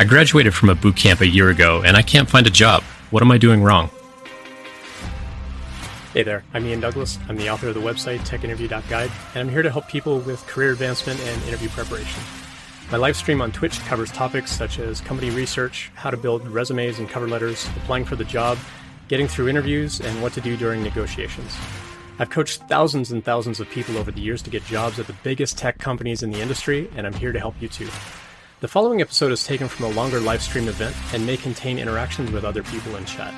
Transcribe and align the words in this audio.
I 0.00 0.04
graduated 0.04 0.54
from 0.54 0.70
a 0.70 0.74
boot 0.74 0.96
camp 0.96 1.20
a 1.20 1.26
year 1.26 1.50
ago 1.50 1.82
and 1.84 1.94
I 1.94 2.00
can't 2.00 2.26
find 2.26 2.46
a 2.46 2.50
job. 2.50 2.82
What 3.10 3.22
am 3.22 3.30
I 3.30 3.36
doing 3.36 3.62
wrong? 3.62 3.90
Hey 6.14 6.22
there, 6.22 6.42
I'm 6.54 6.64
Ian 6.64 6.80
Douglas. 6.80 7.18
I'm 7.28 7.36
the 7.36 7.50
author 7.50 7.68
of 7.68 7.74
the 7.74 7.82
website 7.82 8.20
techinterview.guide, 8.20 9.10
and 9.34 9.36
I'm 9.36 9.50
here 9.50 9.60
to 9.60 9.70
help 9.70 9.88
people 9.88 10.20
with 10.20 10.46
career 10.46 10.72
advancement 10.72 11.20
and 11.20 11.42
interview 11.42 11.68
preparation. 11.68 12.22
My 12.90 12.96
live 12.96 13.14
stream 13.14 13.42
on 13.42 13.52
Twitch 13.52 13.78
covers 13.80 14.10
topics 14.10 14.50
such 14.50 14.78
as 14.78 15.02
company 15.02 15.28
research, 15.28 15.92
how 15.94 16.08
to 16.08 16.16
build 16.16 16.48
resumes 16.48 16.98
and 16.98 17.06
cover 17.06 17.28
letters, 17.28 17.68
applying 17.76 18.06
for 18.06 18.16
the 18.16 18.24
job, 18.24 18.56
getting 19.08 19.28
through 19.28 19.48
interviews, 19.48 20.00
and 20.00 20.22
what 20.22 20.32
to 20.32 20.40
do 20.40 20.56
during 20.56 20.82
negotiations. 20.82 21.54
I've 22.18 22.30
coached 22.30 22.62
thousands 22.70 23.12
and 23.12 23.22
thousands 23.22 23.60
of 23.60 23.68
people 23.68 23.98
over 23.98 24.10
the 24.10 24.22
years 24.22 24.40
to 24.44 24.50
get 24.50 24.64
jobs 24.64 24.98
at 24.98 25.06
the 25.06 25.16
biggest 25.22 25.58
tech 25.58 25.76
companies 25.76 26.22
in 26.22 26.30
the 26.30 26.40
industry, 26.40 26.88
and 26.96 27.06
I'm 27.06 27.12
here 27.12 27.32
to 27.32 27.38
help 27.38 27.60
you 27.60 27.68
too. 27.68 27.90
The 28.60 28.68
following 28.68 29.00
episode 29.00 29.32
is 29.32 29.42
taken 29.42 29.68
from 29.68 29.86
a 29.86 29.88
longer 29.88 30.20
live 30.20 30.42
stream 30.42 30.68
event 30.68 30.94
and 31.14 31.24
may 31.24 31.38
contain 31.38 31.78
interactions 31.78 32.30
with 32.30 32.44
other 32.44 32.62
people 32.62 32.94
in 32.96 33.06
chat. 33.06 33.32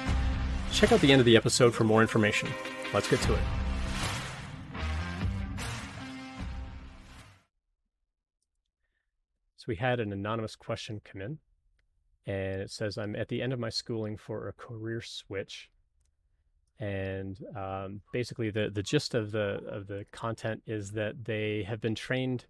Check 0.72 0.90
out 0.90 1.00
the 1.00 1.12
end 1.12 1.20
of 1.20 1.26
the 1.26 1.36
episode 1.36 1.72
for 1.72 1.84
more 1.84 2.02
information. 2.02 2.48
Let's 2.92 3.08
get 3.08 3.20
to 3.20 3.34
it. 3.34 3.40
So, 9.58 9.66
we 9.68 9.76
had 9.76 10.00
an 10.00 10.12
anonymous 10.12 10.56
question 10.56 11.00
come 11.04 11.20
in, 11.20 11.38
and 12.26 12.60
it 12.60 12.72
says, 12.72 12.98
I'm 12.98 13.14
at 13.14 13.28
the 13.28 13.42
end 13.42 13.52
of 13.52 13.60
my 13.60 13.68
schooling 13.68 14.16
for 14.16 14.48
a 14.48 14.52
career 14.52 15.00
switch. 15.02 15.70
And 16.80 17.38
um, 17.56 18.00
basically, 18.12 18.50
the, 18.50 18.70
the 18.74 18.82
gist 18.82 19.14
of 19.14 19.30
the, 19.30 19.60
of 19.68 19.86
the 19.86 20.04
content 20.10 20.64
is 20.66 20.90
that 20.92 21.26
they 21.26 21.62
have 21.62 21.80
been 21.80 21.94
trained 21.94 22.46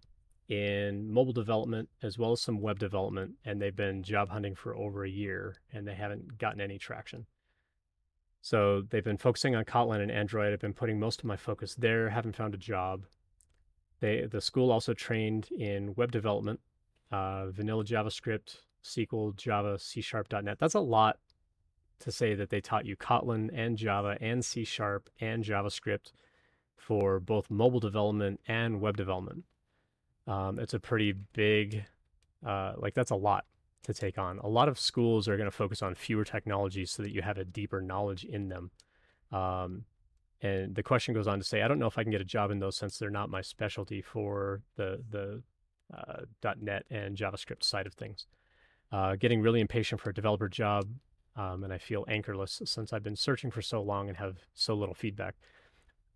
in 0.53 1.11
mobile 1.11 1.33
development 1.33 1.89
as 2.03 2.17
well 2.17 2.31
as 2.31 2.41
some 2.41 2.61
web 2.61 2.77
development, 2.77 3.31
and 3.43 3.61
they've 3.61 3.75
been 3.75 4.03
job 4.03 4.29
hunting 4.29 4.55
for 4.55 4.75
over 4.75 5.03
a 5.03 5.09
year 5.09 5.55
and 5.71 5.87
they 5.87 5.95
haven't 5.95 6.37
gotten 6.37 6.61
any 6.61 6.77
traction. 6.77 7.25
So 8.41 8.83
they've 8.89 9.03
been 9.03 9.17
focusing 9.17 9.55
on 9.55 9.65
Kotlin 9.65 10.01
and 10.01 10.11
Android. 10.11 10.53
I've 10.53 10.59
been 10.59 10.73
putting 10.73 10.99
most 10.99 11.19
of 11.19 11.25
my 11.25 11.37
focus 11.37 11.75
there, 11.75 12.09
haven't 12.09 12.35
found 12.35 12.53
a 12.53 12.57
job. 12.57 13.05
They, 13.99 14.27
the 14.29 14.41
school 14.41 14.71
also 14.71 14.93
trained 14.93 15.49
in 15.51 15.95
web 15.95 16.11
development, 16.11 16.59
uh, 17.11 17.47
vanilla 17.47 17.85
JavaScript, 17.85 18.57
SQL, 18.83 19.35
Java, 19.35 19.79
C 19.79 20.01
Sharp, 20.01 20.27
.NET. 20.31 20.59
That's 20.59 20.73
a 20.73 20.81
lot 20.81 21.19
to 21.99 22.11
say 22.11 22.35
that 22.35 22.49
they 22.49 22.59
taught 22.59 22.85
you 22.85 22.97
Kotlin 22.97 23.49
and 23.53 23.77
Java 23.77 24.17
and 24.19 24.43
C 24.43 24.65
Sharp 24.65 25.09
and 25.21 25.43
JavaScript 25.43 26.11
for 26.75 27.19
both 27.19 27.49
mobile 27.49 27.79
development 27.79 28.41
and 28.45 28.81
web 28.81 28.97
development. 28.97 29.45
Um, 30.27 30.59
it's 30.59 30.73
a 30.73 30.79
pretty 30.79 31.13
big, 31.33 31.85
uh, 32.45 32.73
like 32.77 32.93
that's 32.93 33.11
a 33.11 33.15
lot 33.15 33.45
to 33.83 33.93
take 33.93 34.17
on. 34.17 34.39
A 34.39 34.47
lot 34.47 34.69
of 34.69 34.79
schools 34.79 35.27
are 35.27 35.37
going 35.37 35.49
to 35.49 35.55
focus 35.55 35.81
on 35.81 35.95
fewer 35.95 36.23
technologies 36.23 36.91
so 36.91 37.03
that 37.03 37.11
you 37.11 37.21
have 37.21 37.37
a 37.37 37.45
deeper 37.45 37.81
knowledge 37.81 38.23
in 38.23 38.49
them. 38.49 38.71
Um, 39.31 39.85
and 40.41 40.75
the 40.75 40.83
question 40.83 41.13
goes 41.13 41.27
on 41.27 41.39
to 41.39 41.43
say, 41.43 41.61
I 41.61 41.67
don't 41.67 41.79
know 41.79 41.87
if 41.87 41.97
I 41.97 42.03
can 42.03 42.11
get 42.11 42.21
a 42.21 42.25
job 42.25 42.51
in 42.51 42.59
those 42.59 42.77
since 42.77 42.97
they're 42.97 43.09
not 43.09 43.29
my 43.29 43.41
specialty 43.41 44.01
for 44.01 44.61
the 44.75 45.01
the 45.09 45.41
uh, 45.93 46.53
.NET 46.59 46.85
and 46.89 47.17
JavaScript 47.17 47.63
side 47.63 47.87
of 47.87 47.93
things. 47.93 48.27
Uh, 48.91 49.15
getting 49.15 49.41
really 49.41 49.59
impatient 49.59 49.99
for 50.01 50.09
a 50.09 50.13
developer 50.13 50.49
job, 50.49 50.87
um, 51.35 51.63
and 51.63 51.73
I 51.73 51.77
feel 51.77 52.05
anchorless 52.07 52.61
since 52.65 52.93
I've 52.93 53.03
been 53.03 53.15
searching 53.15 53.51
for 53.51 53.61
so 53.61 53.81
long 53.81 54.07
and 54.07 54.17
have 54.17 54.37
so 54.53 54.75
little 54.75 54.93
feedback 54.93 55.35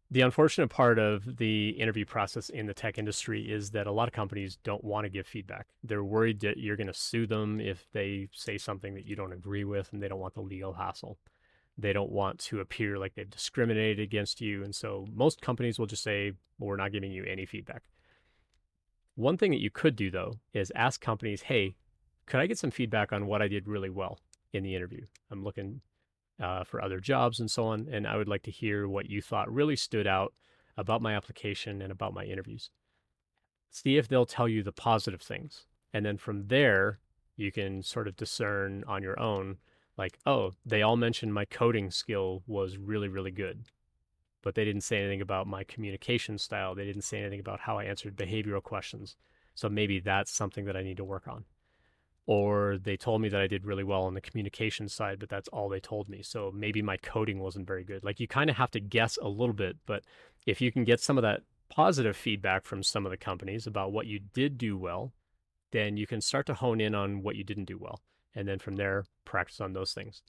the 0.09 0.22
unfortunate 0.22 0.69
part 0.69 1.00
of 1.00 1.38
the 1.38 1.69
interview 1.72 2.05
process 2.05 2.50
in 2.50 2.66
the 2.66 2.73
tech 2.73 2.97
industry 2.97 3.52
is 3.52 3.72
that 3.72 3.88
a 3.88 3.91
lot 3.91 4.08
of 4.08 4.14
companies 4.14 4.58
don't 4.64 4.83
want 4.83 5.03
to 5.03 5.09
give 5.09 5.27
feedback. 5.27 5.67
They're 5.83 6.03
worried 6.03 6.39
that 6.41 6.58
you're 6.58 6.77
going 6.77 6.88
to 6.88 6.94
sue 6.94 7.27
them 7.27 7.59
if 7.59 7.86
they 7.91 8.30
say 8.31 8.58
something 8.58 8.94
that 8.95 9.05
you 9.05 9.17
don't 9.17 9.33
agree 9.33 9.66
with, 9.66 9.91
and 9.91 10.02
they 10.02 10.08
don't 10.08 10.19
want 10.19 10.33
the 10.33 10.41
legal 10.41 10.73
hassle. 10.73 11.17
They 11.77 11.91
don't 11.91 12.11
want 12.11 12.39
to 12.39 12.61
appear 12.61 12.98
like 12.98 13.15
they've 13.15 13.30
discriminated 13.30 13.99
against 13.99 14.39
you. 14.39 14.64
And 14.64 14.73
so 14.73 15.05
most 15.14 15.42
companies 15.42 15.77
will 15.77 15.86
just 15.86 16.04
say, 16.04 16.32
well, 16.58 16.70
we're 16.70 16.77
not 16.77 16.93
giving 16.93 17.11
you 17.11 17.26
any 17.26 17.45
feedback. 17.45 17.83
One 19.15 19.37
thing 19.37 19.52
that 19.52 19.61
you 19.61 19.70
could 19.70 19.95
do, 19.95 20.09
though, 20.09 20.36
is 20.53 20.71
ask 20.73 21.02
companies, 21.02 21.43
hey, 21.43 21.76
could 22.26 22.39
I 22.39 22.48
get 22.48 22.58
some 22.58 22.71
feedback 22.71 23.11
on 23.11 23.27
what 23.27 23.42
I 23.42 23.48
did 23.48 23.67
really 23.67 23.89
well 23.89 24.20
in 24.53 24.64
the 24.64 24.76
interview? 24.76 25.05
I'm 25.30 25.43
looking 25.43 25.82
uh, 26.42 26.64
for 26.64 26.81
other 26.81 26.99
jobs 26.99 27.39
and 27.39 27.49
so 27.49 27.65
on. 27.67 27.87
And 27.92 28.08
I 28.08 28.17
would 28.17 28.27
like 28.27 28.43
to 28.43 28.52
hear 28.52 28.87
what 28.87 29.09
you 29.09 29.21
thought 29.21 29.52
really 29.52 29.75
stood 29.75 30.08
out 30.08 30.33
about 30.77 31.02
my 31.02 31.15
application 31.15 31.81
and 31.81 31.92
about 31.92 32.14
my 32.14 32.23
interviews. 32.23 32.70
See 33.70 33.98
if 33.98 34.08
they'll 34.08 34.25
tell 34.25 34.47
you 34.47 34.64
the 34.64 34.71
positive 34.71 35.21
things. 35.21 35.65
And 35.93 36.05
then 36.05 36.17
from 36.17 36.47
there, 36.47 36.99
you 37.36 37.52
can 37.52 37.83
sort 37.83 38.08
of 38.08 38.15
discern 38.15 38.83
on 38.87 39.03
your 39.03 39.20
own 39.20 39.58
like, 39.97 40.20
oh, 40.26 40.52
they 40.65 40.83
all 40.83 40.95
mentioned 40.95 41.33
my 41.33 41.45
coding 41.45 41.89
skill 41.89 42.43
was 42.45 42.77
really, 42.77 43.08
really 43.08 43.31
good. 43.31 43.65
But 44.43 44.53
they 44.53 44.64
didn't 44.64 44.81
say 44.81 44.99
anything 44.99 45.21
about 45.21 45.47
my 45.47 45.64
communication 45.64 46.37
style. 46.37 46.76
They 46.76 46.86
didn't 46.86 47.02
say 47.02 47.20
anything 47.20 47.39
about 47.39 47.61
how 47.61 47.80
I 47.80 47.86
answered 47.86 48.15
behavioral 48.15 48.61
questions. 48.61 49.15
So 49.55 49.70
maybe 49.70 49.99
that's 49.99 50.31
something 50.31 50.65
that 50.65 50.77
I 50.77 50.83
need 50.83 50.97
to 50.97 51.03
work 51.03 51.27
on 51.27 51.45
or 52.27 52.77
they 52.77 52.98
told 52.98 53.21
me 53.21 53.30
that 53.30 53.42
I 53.42 53.48
did 53.48 53.65
really 53.65 53.86
well 53.86 54.04
on 54.04 54.14
the 54.14 54.21
communication 54.21 54.89
side, 54.89 55.17
but 55.17 55.30
that's 55.30 55.48
all 55.48 55.70
they 55.70 55.80
told 55.80 56.10
me. 56.10 56.21
So 56.21 56.52
maybe 56.54 56.82
my 56.82 56.98
coding 56.98 57.39
wasn't 57.39 57.65
very 57.65 57.86
good. 57.86 58.04
Like 58.04 58.20
you 58.20 58.27
kind 58.27 58.49
of 58.49 58.58
have 58.58 58.71
to 58.71 58.82
guess 58.82 59.17
a 59.21 59.30
little 59.30 59.54
bit, 59.54 59.77
but 59.86 60.04
if 60.45 60.60
you 60.60 60.70
can 60.71 60.83
get 60.83 60.99
some 60.99 61.17
of 61.17 61.21
that 61.21 61.42
positive 61.70 62.17
feedback 62.17 62.65
from 62.65 62.83
some 62.83 63.05
of 63.05 63.11
the 63.11 63.17
companies 63.17 63.65
about 63.65 63.93
what 63.93 64.08
you 64.08 64.20
did 64.33 64.58
do 64.58 64.77
well, 64.77 65.14
then 65.71 65.95
you 65.95 66.05
can 66.05 66.20
start 66.20 66.45
to 66.48 66.54
hone 66.54 66.82
in 66.82 66.93
on 66.93 67.23
what 67.23 67.38
you 67.38 67.45
didn't 67.45 67.65
do 67.65 67.77
well. 67.77 68.02
And 68.36 68.45
then 68.45 68.59
from 68.59 68.76
there, 68.76 69.05
practice 69.23 69.61
on 69.61 69.71
those 69.71 69.94
things. 69.94 70.21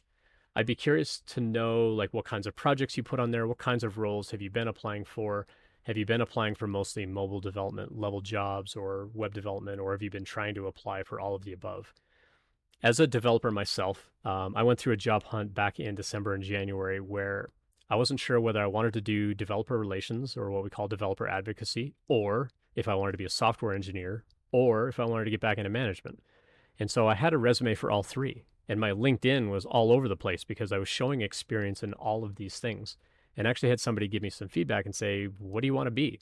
I'd 0.55 0.67
be 0.67 0.77
curious 0.77 1.21
to 1.27 1.41
know 1.41 1.89
like 1.89 2.15
what 2.15 2.25
kinds 2.25 2.47
of 2.47 2.55
projects 2.55 2.97
you 2.97 3.03
put 3.03 3.21
on 3.21 3.33
there, 3.33 3.47
what 3.49 3.59
kinds 3.59 3.83
of 3.83 3.99
roles 3.99 4.31
have 4.31 4.41
you 4.41 4.51
been 4.51 4.69
applying 4.69 5.05
for, 5.05 5.47
have 5.89 5.97
you 5.97 6.05
been 6.05 6.21
applying 6.21 6.55
for 6.55 6.67
mostly 6.67 7.07
mobile 7.07 7.41
development 7.41 7.99
level 7.99 8.21
jobs 8.21 8.77
or 8.77 9.09
web 9.15 9.33
development, 9.33 9.81
or 9.81 9.93
have 9.93 10.03
you 10.03 10.11
been 10.11 10.23
trying 10.23 10.55
to 10.55 10.67
apply 10.67 11.03
for 11.03 11.19
all 11.19 11.35
of 11.35 11.45
the 11.45 11.53
above? 11.55 11.95
As 12.83 13.01
a 13.01 13.07
developer 13.07 13.51
myself, 13.51 14.11
um, 14.23 14.53
I 14.55 14.65
went 14.65 14.79
through 14.79 14.93
a 14.93 14.99
job 14.99 15.25
hunt 15.25 15.55
back 15.55 15.81
in 15.81 15.95
December 15.95 16.35
and 16.35 16.45
January 16.45 17.01
where 17.01 17.49
I 17.89 17.97
wasn't 17.97 18.21
sure 18.21 18.39
whether 18.39 18.63
I 18.63 18.67
wanted 18.67 18.93
to 18.93 19.01
do 19.01 19.33
developer 19.33 19.79
relations 19.79 20.37
or 20.37 20.51
what 20.51 20.63
we 20.63 20.69
call 20.69 20.89
developer 20.89 21.27
advocacy, 21.27 21.95
or 22.07 22.51
if 22.75 22.87
I 22.87 22.95
wanted 22.95 23.13
to 23.13 23.19
be 23.19 23.25
a 23.25 23.31
software 23.31 23.73
engineer, 23.73 24.25
or 24.53 24.89
if 24.89 25.01
I 25.01 25.07
wanted 25.07 25.25
to 25.25 25.31
get 25.31 25.41
back 25.41 25.57
into 25.57 25.71
management. 25.71 26.23
And 26.79 26.91
so 26.91 27.09
I 27.09 27.15
had 27.15 27.33
a 27.33 27.39
resume 27.39 27.75
for 27.75 27.91
all 27.91 28.03
three. 28.03 28.45
And 28.69 28.79
my 28.79 28.91
LinkedIn 28.91 29.51
was 29.51 29.65
all 29.65 29.91
over 29.91 30.07
the 30.07 30.17
place 30.17 30.45
because 30.45 30.71
I 30.71 30.77
was 30.77 30.89
showing 30.91 31.23
experience 31.23 31.83
in 31.83 31.95
all 31.95 32.25
of 32.25 32.37
these 32.37 32.59
things 32.59 32.99
and 33.39 33.47
actually 33.47 33.69
had 33.69 33.81
somebody 33.81 34.09
give 34.09 34.23
me 34.23 34.29
some 34.29 34.49
feedback 34.49 34.85
and 34.85 34.95
say, 34.95 35.27
"What 35.27 35.63
do 35.63 35.67
you 35.67 35.73
want 35.73 35.87
to 35.87 35.93
be? 35.93 36.21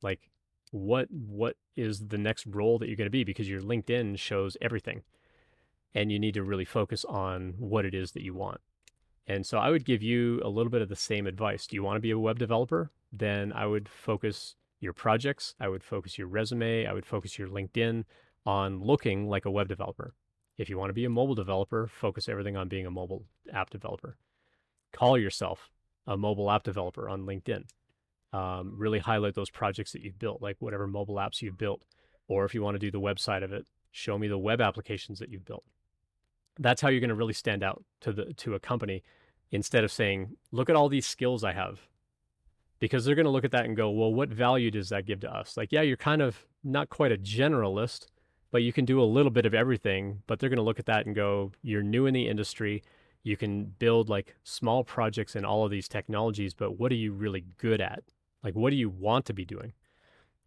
Like, 0.00 0.30
what 0.70 1.10
what 1.10 1.56
is 1.76 2.06
the 2.06 2.16
next 2.16 2.46
role 2.46 2.78
that 2.78 2.86
you're 2.86 2.96
going 2.96 3.06
to 3.06 3.10
be? 3.10 3.24
Because 3.24 3.50
your 3.50 3.60
LinkedIn 3.60 4.18
shows 4.18 4.56
everything, 4.62 5.02
and 5.92 6.12
you 6.12 6.18
need 6.20 6.34
to 6.34 6.44
really 6.44 6.64
focus 6.64 7.04
on 7.04 7.54
what 7.58 7.84
it 7.84 7.94
is 7.94 8.12
that 8.12 8.22
you 8.22 8.32
want." 8.32 8.60
And 9.26 9.44
so 9.44 9.58
I 9.58 9.70
would 9.70 9.84
give 9.84 10.02
you 10.02 10.40
a 10.44 10.48
little 10.48 10.70
bit 10.70 10.82
of 10.82 10.88
the 10.88 10.96
same 10.96 11.26
advice. 11.26 11.66
Do 11.66 11.74
you 11.76 11.82
want 11.82 11.96
to 11.96 12.00
be 12.00 12.12
a 12.12 12.18
web 12.18 12.38
developer? 12.38 12.92
Then 13.12 13.52
I 13.52 13.66
would 13.66 13.88
focus 13.88 14.54
your 14.80 14.92
projects, 14.92 15.54
I 15.60 15.68
would 15.68 15.84
focus 15.84 16.16
your 16.16 16.28
resume, 16.28 16.86
I 16.86 16.92
would 16.92 17.06
focus 17.06 17.38
your 17.38 17.48
LinkedIn 17.48 18.04
on 18.46 18.80
looking 18.80 19.28
like 19.28 19.44
a 19.44 19.50
web 19.50 19.68
developer. 19.68 20.14
If 20.58 20.68
you 20.68 20.78
want 20.78 20.90
to 20.90 20.94
be 20.94 21.04
a 21.04 21.10
mobile 21.10 21.34
developer, 21.34 21.86
focus 21.86 22.28
everything 22.28 22.56
on 22.56 22.68
being 22.68 22.86
a 22.86 22.90
mobile 22.90 23.24
app 23.52 23.70
developer. 23.70 24.16
Call 24.92 25.16
yourself 25.18 25.70
a 26.06 26.16
mobile 26.16 26.50
app 26.50 26.62
developer 26.62 27.08
on 27.08 27.26
LinkedIn. 27.26 27.64
Um, 28.32 28.74
really 28.78 28.98
highlight 28.98 29.34
those 29.34 29.50
projects 29.50 29.92
that 29.92 30.02
you've 30.02 30.18
built, 30.18 30.40
like 30.40 30.56
whatever 30.58 30.86
mobile 30.86 31.16
apps 31.16 31.42
you've 31.42 31.58
built. 31.58 31.82
Or 32.28 32.44
if 32.44 32.54
you 32.54 32.62
want 32.62 32.76
to 32.76 32.78
do 32.78 32.90
the 32.90 33.00
website 33.00 33.44
of 33.44 33.52
it, 33.52 33.66
show 33.90 34.16
me 34.16 34.28
the 34.28 34.38
web 34.38 34.60
applications 34.60 35.18
that 35.18 35.28
you've 35.28 35.44
built. 35.44 35.64
That's 36.58 36.80
how 36.80 36.88
you're 36.88 37.00
going 37.00 37.10
to 37.10 37.14
really 37.14 37.34
stand 37.34 37.62
out 37.62 37.84
to 38.00 38.12
the 38.12 38.32
to 38.34 38.54
a 38.54 38.60
company 38.60 39.02
instead 39.50 39.84
of 39.84 39.92
saying, 39.92 40.36
look 40.50 40.70
at 40.70 40.76
all 40.76 40.88
these 40.88 41.06
skills 41.06 41.44
I 41.44 41.52
have. 41.52 41.80
Because 42.78 43.04
they're 43.04 43.14
going 43.14 43.26
to 43.26 43.30
look 43.30 43.44
at 43.44 43.52
that 43.52 43.64
and 43.64 43.76
go, 43.76 43.90
well, 43.90 44.12
what 44.12 44.30
value 44.30 44.70
does 44.70 44.88
that 44.88 45.06
give 45.06 45.20
to 45.20 45.32
us? 45.32 45.56
Like, 45.56 45.70
yeah, 45.70 45.82
you're 45.82 45.96
kind 45.96 46.20
of 46.20 46.46
not 46.64 46.88
quite 46.88 47.12
a 47.12 47.16
generalist, 47.16 48.06
but 48.50 48.62
you 48.62 48.72
can 48.72 48.84
do 48.84 49.00
a 49.00 49.04
little 49.04 49.30
bit 49.30 49.46
of 49.46 49.54
everything. 49.54 50.22
But 50.26 50.38
they're 50.38 50.48
going 50.48 50.56
to 50.56 50.64
look 50.64 50.80
at 50.80 50.86
that 50.86 51.06
and 51.06 51.14
go, 51.14 51.52
you're 51.62 51.82
new 51.82 52.06
in 52.06 52.14
the 52.14 52.26
industry 52.26 52.82
you 53.22 53.36
can 53.36 53.64
build 53.64 54.08
like 54.08 54.36
small 54.42 54.84
projects 54.84 55.36
in 55.36 55.44
all 55.44 55.64
of 55.64 55.70
these 55.70 55.88
technologies, 55.88 56.54
but 56.54 56.78
what 56.78 56.90
are 56.92 56.96
you 56.96 57.12
really 57.12 57.44
good 57.58 57.80
at? 57.80 58.02
Like, 58.42 58.54
what 58.54 58.70
do 58.70 58.76
you 58.76 58.90
want 58.90 59.26
to 59.26 59.32
be 59.32 59.44
doing? 59.44 59.72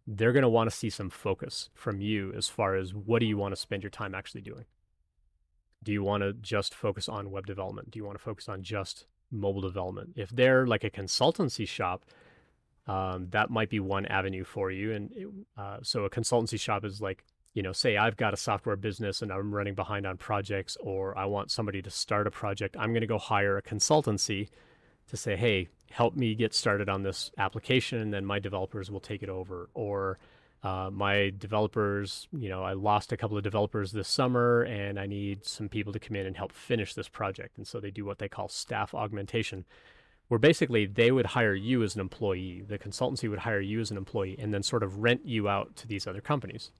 They're 0.06 0.32
going 0.32 0.42
to 0.42 0.48
want 0.48 0.70
to 0.70 0.76
see 0.76 0.90
some 0.90 1.10
focus 1.10 1.70
from 1.74 2.00
you 2.00 2.32
as 2.36 2.48
far 2.48 2.76
as 2.76 2.94
what 2.94 3.20
do 3.20 3.26
you 3.26 3.38
want 3.38 3.52
to 3.52 3.60
spend 3.60 3.82
your 3.82 3.90
time 3.90 4.14
actually 4.14 4.42
doing? 4.42 4.66
Do 5.82 5.92
you 5.92 6.02
want 6.02 6.22
to 6.22 6.32
just 6.32 6.74
focus 6.74 7.08
on 7.08 7.30
web 7.30 7.46
development? 7.46 7.90
Do 7.90 7.98
you 7.98 8.04
want 8.04 8.18
to 8.18 8.22
focus 8.24 8.48
on 8.48 8.62
just 8.62 9.06
mobile 9.30 9.62
development? 9.62 10.10
If 10.16 10.30
they're 10.30 10.66
like 10.66 10.84
a 10.84 10.90
consultancy 10.90 11.66
shop, 11.66 12.04
um, 12.86 13.28
that 13.30 13.50
might 13.50 13.70
be 13.70 13.80
one 13.80 14.06
avenue 14.06 14.44
for 14.44 14.70
you. 14.70 14.92
And 14.92 15.46
uh, 15.56 15.78
so 15.82 16.04
a 16.04 16.10
consultancy 16.10 16.60
shop 16.60 16.84
is 16.84 17.00
like 17.00 17.24
you 17.56 17.62
know, 17.62 17.72
say 17.72 17.96
I've 17.96 18.18
got 18.18 18.34
a 18.34 18.36
software 18.36 18.76
business 18.76 19.22
and 19.22 19.32
I'm 19.32 19.52
running 19.52 19.74
behind 19.74 20.06
on 20.06 20.18
projects, 20.18 20.76
or 20.78 21.16
I 21.16 21.24
want 21.24 21.50
somebody 21.50 21.80
to 21.80 21.90
start 21.90 22.26
a 22.26 22.30
project, 22.30 22.76
I'm 22.78 22.90
going 22.90 23.00
to 23.00 23.06
go 23.06 23.18
hire 23.18 23.56
a 23.56 23.62
consultancy 23.62 24.50
to 25.08 25.16
say, 25.16 25.36
hey, 25.36 25.68
help 25.90 26.14
me 26.14 26.34
get 26.34 26.52
started 26.52 26.90
on 26.90 27.02
this 27.02 27.30
application, 27.38 27.98
and 27.98 28.12
then 28.12 28.26
my 28.26 28.38
developers 28.38 28.90
will 28.90 29.00
take 29.00 29.22
it 29.22 29.30
over. 29.30 29.70
Or 29.72 30.18
uh, 30.62 30.90
my 30.92 31.32
developers, 31.38 32.28
you 32.30 32.50
know, 32.50 32.62
I 32.62 32.74
lost 32.74 33.10
a 33.10 33.16
couple 33.16 33.38
of 33.38 33.42
developers 33.42 33.90
this 33.90 34.08
summer 34.08 34.62
and 34.62 35.00
I 35.00 35.06
need 35.06 35.46
some 35.46 35.70
people 35.70 35.94
to 35.94 35.98
come 35.98 36.16
in 36.16 36.26
and 36.26 36.36
help 36.36 36.52
finish 36.52 36.92
this 36.92 37.08
project. 37.08 37.56
And 37.56 37.66
so 37.66 37.80
they 37.80 37.90
do 37.90 38.04
what 38.04 38.18
they 38.18 38.28
call 38.28 38.50
staff 38.50 38.92
augmentation, 38.92 39.64
where 40.28 40.38
basically 40.38 40.84
they 40.84 41.10
would 41.10 41.26
hire 41.26 41.54
you 41.54 41.82
as 41.82 41.94
an 41.94 42.02
employee. 42.02 42.64
The 42.66 42.78
consultancy 42.78 43.30
would 43.30 43.40
hire 43.40 43.60
you 43.60 43.80
as 43.80 43.90
an 43.90 43.96
employee 43.96 44.36
and 44.38 44.52
then 44.52 44.62
sort 44.62 44.82
of 44.82 44.98
rent 44.98 45.24
you 45.24 45.48
out 45.48 45.74
to 45.76 45.86
these 45.86 46.06
other 46.06 46.20
companies 46.20 46.70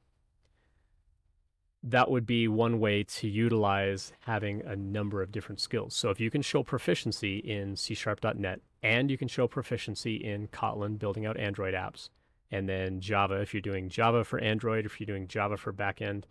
that 1.88 2.10
would 2.10 2.26
be 2.26 2.48
one 2.48 2.80
way 2.80 3.04
to 3.04 3.28
utilize 3.28 4.12
having 4.20 4.60
a 4.62 4.74
number 4.74 5.22
of 5.22 5.30
different 5.30 5.60
skills. 5.60 5.94
So 5.94 6.10
if 6.10 6.18
you 6.18 6.32
can 6.32 6.42
show 6.42 6.64
proficiency 6.64 7.38
in 7.38 7.76
C 7.76 7.94
Sharp.net 7.94 8.60
and 8.82 9.08
you 9.08 9.16
can 9.16 9.28
show 9.28 9.46
proficiency 9.46 10.16
in 10.16 10.48
Kotlin 10.48 10.98
building 10.98 11.26
out 11.26 11.36
Android 11.36 11.74
apps, 11.74 12.08
and 12.50 12.68
then 12.68 13.00
Java 13.00 13.36
if 13.36 13.54
you're 13.54 13.60
doing 13.60 13.88
Java 13.88 14.24
for 14.24 14.40
Android, 14.40 14.84
if 14.84 14.98
you're 14.98 15.06
doing 15.06 15.28
Java 15.28 15.56
for 15.56 15.72
backend, 15.72 16.24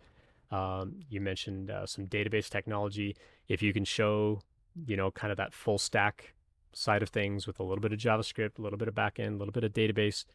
um, 0.50 0.96
you 1.08 1.22
mentioned 1.22 1.70
uh, 1.70 1.86
some 1.86 2.06
database 2.06 2.50
technology. 2.50 3.16
If 3.48 3.62
you 3.62 3.72
can 3.72 3.86
show, 3.86 4.40
you 4.86 4.96
know, 4.96 5.10
kind 5.10 5.30
of 5.30 5.38
that 5.38 5.54
full 5.54 5.78
stack 5.78 6.34
side 6.74 7.02
of 7.02 7.08
things 7.08 7.46
with 7.46 7.58
a 7.60 7.62
little 7.62 7.80
bit 7.80 7.94
of 7.94 7.98
JavaScript, 7.98 8.58
a 8.58 8.62
little 8.62 8.78
bit 8.78 8.88
of 8.88 8.94
backend, 8.94 9.36
a 9.36 9.38
little 9.38 9.52
bit 9.52 9.64
of 9.64 9.72
database, 9.72 10.26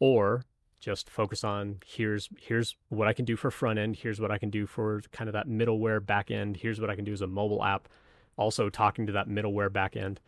or 0.00 0.44
just 0.82 1.08
focus 1.08 1.44
on 1.44 1.78
here's 1.86 2.28
here's 2.36 2.76
what 2.88 3.06
I 3.06 3.12
can 3.12 3.24
do 3.24 3.36
for 3.36 3.50
front 3.50 3.78
end, 3.78 3.96
here's 3.96 4.20
what 4.20 4.32
I 4.32 4.36
can 4.36 4.50
do 4.50 4.66
for 4.66 5.00
kind 5.12 5.28
of 5.28 5.32
that 5.32 5.48
middleware 5.48 6.04
back 6.04 6.30
end, 6.30 6.56
here's 6.56 6.80
what 6.80 6.90
I 6.90 6.96
can 6.96 7.04
do 7.04 7.12
as 7.12 7.22
a 7.22 7.26
mobile 7.26 7.64
app, 7.64 7.88
also 8.36 8.68
talking 8.68 9.06
to 9.06 9.12
that 9.12 9.28
middleware 9.28 9.72
back 9.72 9.96
end. 9.96 10.20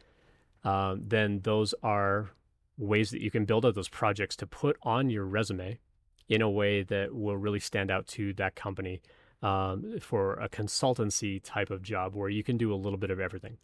Uh, 0.62 0.95
then 0.99 1.41
those 1.43 1.75
are 1.83 2.31
ways 2.79 3.11
that 3.11 3.21
you 3.21 3.31
can 3.31 3.45
build 3.45 3.67
out 3.67 3.75
those 3.75 3.89
projects 3.89 4.37
to 4.37 4.47
put 4.47 4.77
on 4.83 5.11
your 5.11 5.25
resume 5.25 5.79
in 6.29 6.41
a 6.41 6.49
way 6.49 6.85
that 6.85 7.15
will 7.15 7.37
really 7.37 7.61
stand 7.61 7.91
out 7.91 8.06
to 8.06 8.33
that 8.35 8.55
company 8.55 9.03
um, 9.43 9.99
for 10.01 10.35
a 10.35 10.49
consultancy 10.49 11.41
type 11.43 11.71
of 11.71 11.83
job 11.83 12.15
where 12.15 12.31
you 12.31 12.43
can 12.43 12.56
do 12.56 12.73
a 12.73 12.77
little 12.77 12.99
bit 12.99 13.11
of 13.11 13.21
everything. 13.21 13.59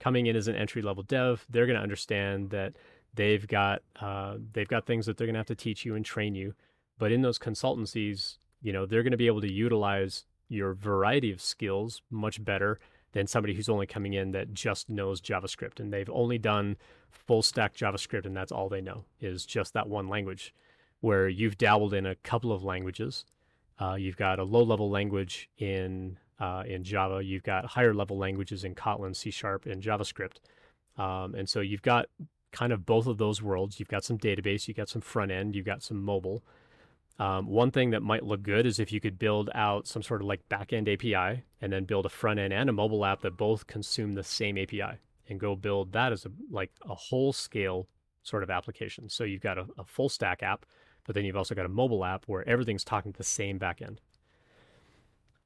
Coming 0.00 0.26
in 0.26 0.34
as 0.34 0.48
an 0.48 0.56
entry 0.56 0.82
level 0.82 1.02
dev, 1.02 1.46
they're 1.48 1.66
going 1.66 1.76
to 1.76 1.82
understand 1.82 2.50
that 2.50 2.72
They've 3.14 3.46
got 3.46 3.82
uh, 4.00 4.36
they've 4.52 4.68
got 4.68 4.86
things 4.86 5.06
that 5.06 5.16
they're 5.16 5.26
going 5.26 5.34
to 5.34 5.40
have 5.40 5.46
to 5.46 5.54
teach 5.54 5.84
you 5.84 5.94
and 5.94 6.04
train 6.04 6.34
you. 6.34 6.54
But 6.98 7.12
in 7.12 7.22
those 7.22 7.38
consultancies, 7.38 8.38
you 8.62 8.72
know, 8.72 8.86
they're 8.86 9.02
going 9.02 9.12
to 9.12 9.16
be 9.16 9.26
able 9.26 9.40
to 9.40 9.52
utilize 9.52 10.24
your 10.48 10.74
variety 10.74 11.32
of 11.32 11.40
skills 11.40 12.02
much 12.10 12.42
better 12.44 12.78
than 13.12 13.26
somebody 13.26 13.54
who's 13.54 13.68
only 13.68 13.86
coming 13.86 14.14
in 14.14 14.32
that 14.32 14.54
just 14.54 14.88
knows 14.88 15.20
JavaScript 15.20 15.80
and 15.80 15.92
they've 15.92 16.10
only 16.10 16.38
done 16.38 16.76
full 17.10 17.42
stack 17.42 17.74
JavaScript 17.74 18.24
and 18.24 18.36
that's 18.36 18.52
all 18.52 18.68
they 18.68 18.80
know 18.80 19.04
is 19.20 19.44
just 19.44 19.74
that 19.74 19.88
one 19.88 20.08
language. 20.08 20.54
Where 21.00 21.28
you've 21.28 21.58
dabbled 21.58 21.94
in 21.94 22.06
a 22.06 22.14
couple 22.14 22.52
of 22.52 22.62
languages, 22.62 23.24
uh, 23.80 23.94
you've 23.94 24.16
got 24.16 24.38
a 24.38 24.44
low 24.44 24.62
level 24.62 24.88
language 24.88 25.48
in 25.58 26.16
uh, 26.38 26.62
in 26.66 26.84
Java, 26.84 27.22
you've 27.22 27.42
got 27.42 27.64
higher 27.64 27.94
level 27.94 28.18
languages 28.18 28.64
in 28.64 28.74
Kotlin, 28.74 29.14
C 29.14 29.30
Sharp, 29.30 29.66
and 29.66 29.82
JavaScript, 29.82 30.36
um, 30.96 31.34
and 31.34 31.48
so 31.48 31.60
you've 31.60 31.82
got 31.82 32.06
kind 32.52 32.72
of 32.72 32.86
both 32.86 33.06
of 33.06 33.18
those 33.18 33.42
worlds. 33.42 33.80
You've 33.80 33.88
got 33.88 34.04
some 34.04 34.18
database, 34.18 34.68
you've 34.68 34.76
got 34.76 34.88
some 34.88 35.02
front 35.02 35.32
end, 35.32 35.56
you've 35.56 35.66
got 35.66 35.82
some 35.82 36.02
mobile. 36.02 36.44
Um, 37.18 37.46
one 37.46 37.70
thing 37.70 37.90
that 37.90 38.02
might 38.02 38.24
look 38.24 38.42
good 38.42 38.66
is 38.66 38.78
if 38.78 38.92
you 38.92 39.00
could 39.00 39.18
build 39.18 39.50
out 39.54 39.86
some 39.86 40.02
sort 40.02 40.22
of 40.22 40.26
like 40.26 40.48
backend 40.48 40.92
API 40.92 41.42
and 41.60 41.72
then 41.72 41.84
build 41.84 42.06
a 42.06 42.10
front 42.10 42.40
end 42.40 42.52
and 42.52 42.70
a 42.70 42.72
mobile 42.72 43.04
app 43.04 43.20
that 43.20 43.36
both 43.36 43.66
consume 43.66 44.14
the 44.14 44.24
same 44.24 44.56
API 44.58 44.98
and 45.28 45.38
go 45.38 45.54
build 45.54 45.92
that 45.92 46.12
as 46.12 46.24
a 46.24 46.30
like 46.50 46.70
a 46.88 46.94
whole 46.94 47.32
scale 47.32 47.88
sort 48.22 48.42
of 48.42 48.50
application. 48.50 49.08
So 49.08 49.24
you've 49.24 49.42
got 49.42 49.58
a, 49.58 49.66
a 49.78 49.84
full 49.84 50.08
stack 50.08 50.42
app, 50.42 50.64
but 51.04 51.14
then 51.14 51.24
you've 51.24 51.36
also 51.36 51.54
got 51.54 51.66
a 51.66 51.70
mobile 51.70 52.04
app 52.04 52.24
where 52.26 52.48
everything's 52.48 52.84
talking 52.84 53.12
to 53.12 53.18
the 53.18 53.24
same 53.24 53.58
backend. 53.58 53.98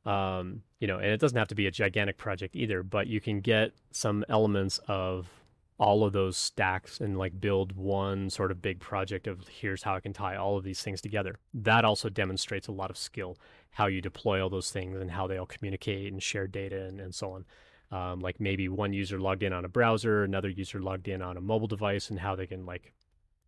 Um, 0.04 0.62
you 0.78 0.86
know, 0.86 0.98
and 0.98 1.08
it 1.08 1.18
doesn't 1.18 1.36
have 1.36 1.48
to 1.48 1.54
be 1.54 1.66
a 1.66 1.70
gigantic 1.70 2.16
project 2.16 2.54
either, 2.54 2.82
but 2.82 3.08
you 3.08 3.20
can 3.20 3.40
get 3.40 3.72
some 3.90 4.24
elements 4.28 4.78
of 4.86 5.28
all 5.78 6.04
of 6.04 6.12
those 6.12 6.36
stacks 6.36 7.00
and 7.00 7.18
like 7.18 7.38
build 7.40 7.76
one 7.76 8.30
sort 8.30 8.50
of 8.50 8.62
big 8.62 8.80
project 8.80 9.26
of 9.26 9.46
here's 9.48 9.82
how 9.82 9.94
I 9.94 10.00
can 10.00 10.12
tie 10.12 10.36
all 10.36 10.56
of 10.56 10.64
these 10.64 10.80
things 10.80 11.02
together. 11.02 11.36
That 11.52 11.84
also 11.84 12.08
demonstrates 12.08 12.66
a 12.66 12.72
lot 12.72 12.90
of 12.90 12.96
skill, 12.96 13.36
how 13.70 13.86
you 13.86 14.00
deploy 14.00 14.42
all 14.42 14.48
those 14.48 14.70
things 14.70 14.98
and 14.98 15.10
how 15.10 15.26
they 15.26 15.36
all 15.36 15.46
communicate 15.46 16.12
and 16.12 16.22
share 16.22 16.46
data 16.46 16.86
and, 16.86 17.00
and 17.00 17.14
so 17.14 17.32
on. 17.32 17.44
Um, 17.92 18.20
like 18.20 18.40
maybe 18.40 18.68
one 18.68 18.92
user 18.92 19.20
logged 19.20 19.42
in 19.42 19.52
on 19.52 19.64
a 19.64 19.68
browser, 19.68 20.24
another 20.24 20.48
user 20.48 20.80
logged 20.80 21.08
in 21.08 21.22
on 21.22 21.36
a 21.36 21.40
mobile 21.40 21.68
device, 21.68 22.10
and 22.10 22.18
how 22.18 22.34
they 22.34 22.46
can 22.46 22.66
like 22.66 22.92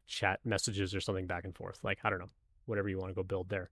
chat 0.06 0.40
messages 0.44 0.94
or 0.94 1.00
something 1.00 1.26
back 1.26 1.44
and 1.44 1.56
forth. 1.56 1.80
Like, 1.82 1.98
I 2.04 2.10
don't 2.10 2.20
know, 2.20 2.30
whatever 2.66 2.88
you 2.88 2.98
want 2.98 3.10
to 3.10 3.14
go 3.14 3.22
build 3.22 3.48
there. 3.48 3.70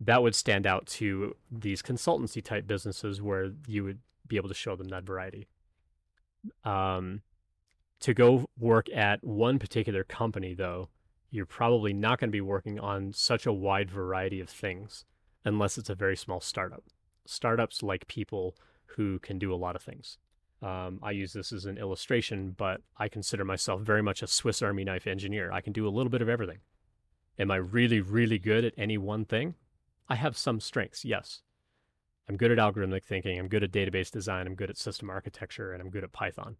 That 0.00 0.22
would 0.22 0.34
stand 0.36 0.66
out 0.66 0.86
to 0.86 1.34
these 1.50 1.82
consultancy 1.82 2.44
type 2.44 2.66
businesses 2.66 3.20
where 3.20 3.50
you 3.66 3.82
would 3.82 3.98
be 4.28 4.36
able 4.36 4.48
to 4.48 4.54
show 4.54 4.76
them 4.76 4.88
that 4.88 5.02
variety. 5.02 5.48
Um, 6.64 7.22
to 8.00 8.14
go 8.14 8.48
work 8.58 8.88
at 8.90 9.24
one 9.24 9.58
particular 9.58 10.04
company, 10.04 10.54
though, 10.54 10.88
you're 11.30 11.46
probably 11.46 11.92
not 11.92 12.18
going 12.18 12.30
to 12.30 12.32
be 12.32 12.40
working 12.40 12.78
on 12.80 13.12
such 13.12 13.44
a 13.46 13.52
wide 13.52 13.90
variety 13.90 14.40
of 14.40 14.48
things 14.48 15.04
unless 15.44 15.78
it's 15.78 15.90
a 15.90 15.94
very 15.94 16.16
small 16.16 16.40
startup. 16.40 16.84
Startups 17.26 17.82
like 17.82 18.08
people 18.08 18.56
who 18.96 19.18
can 19.18 19.38
do 19.38 19.52
a 19.52 19.56
lot 19.56 19.76
of 19.76 19.82
things. 19.82 20.18
Um, 20.62 20.98
I 21.02 21.12
use 21.12 21.32
this 21.32 21.52
as 21.52 21.66
an 21.66 21.78
illustration, 21.78 22.54
but 22.56 22.80
I 22.96 23.08
consider 23.08 23.44
myself 23.44 23.82
very 23.82 24.02
much 24.02 24.22
a 24.22 24.26
Swiss 24.26 24.62
Army 24.62 24.84
knife 24.84 25.06
engineer. 25.06 25.52
I 25.52 25.60
can 25.60 25.72
do 25.72 25.86
a 25.86 25.90
little 25.90 26.10
bit 26.10 26.22
of 26.22 26.28
everything. 26.28 26.58
Am 27.38 27.50
I 27.50 27.56
really, 27.56 28.00
really 28.00 28.38
good 28.38 28.64
at 28.64 28.74
any 28.76 28.98
one 28.98 29.24
thing? 29.24 29.54
I 30.08 30.16
have 30.16 30.36
some 30.36 30.60
strengths, 30.60 31.04
yes. 31.04 31.42
I'm 32.28 32.36
good 32.36 32.50
at 32.50 32.58
algorithmic 32.58 33.04
thinking. 33.04 33.38
I'm 33.38 33.48
good 33.48 33.62
at 33.62 33.70
database 33.70 34.10
design. 34.10 34.46
I'm 34.46 34.54
good 34.54 34.70
at 34.70 34.76
system 34.76 35.08
architecture, 35.08 35.72
and 35.72 35.80
I'm 35.80 35.90
good 35.90 36.04
at 36.04 36.12
Python. 36.12 36.56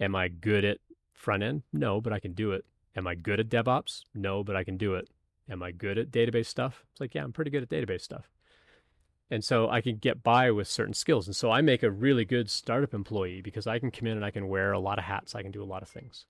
Am 0.00 0.14
I 0.14 0.28
good 0.28 0.64
at 0.64 0.78
front 1.12 1.42
end? 1.42 1.62
No, 1.72 2.00
but 2.00 2.12
I 2.12 2.20
can 2.20 2.32
do 2.32 2.52
it. 2.52 2.64
Am 2.96 3.06
I 3.06 3.14
good 3.14 3.40
at 3.40 3.48
DevOps? 3.48 4.02
No, 4.14 4.44
but 4.44 4.56
I 4.56 4.64
can 4.64 4.76
do 4.76 4.94
it. 4.94 5.08
Am 5.48 5.62
I 5.62 5.70
good 5.70 5.98
at 5.98 6.10
database 6.10 6.46
stuff? 6.46 6.84
It's 6.92 7.00
like, 7.00 7.14
yeah, 7.14 7.24
I'm 7.24 7.32
pretty 7.32 7.50
good 7.50 7.62
at 7.62 7.68
database 7.68 8.02
stuff. 8.02 8.30
And 9.30 9.42
so 9.42 9.70
I 9.70 9.80
can 9.80 9.96
get 9.96 10.22
by 10.22 10.50
with 10.50 10.68
certain 10.68 10.92
skills. 10.92 11.26
And 11.26 11.34
so 11.34 11.50
I 11.50 11.62
make 11.62 11.82
a 11.82 11.90
really 11.90 12.24
good 12.24 12.50
startup 12.50 12.92
employee 12.92 13.40
because 13.40 13.66
I 13.66 13.78
can 13.78 13.90
come 13.90 14.06
in 14.06 14.16
and 14.16 14.24
I 14.24 14.30
can 14.30 14.48
wear 14.48 14.72
a 14.72 14.78
lot 14.78 14.98
of 14.98 15.04
hats. 15.04 15.34
I 15.34 15.42
can 15.42 15.50
do 15.50 15.62
a 15.62 15.64
lot 15.64 15.82
of 15.82 15.88
things. 15.88 16.26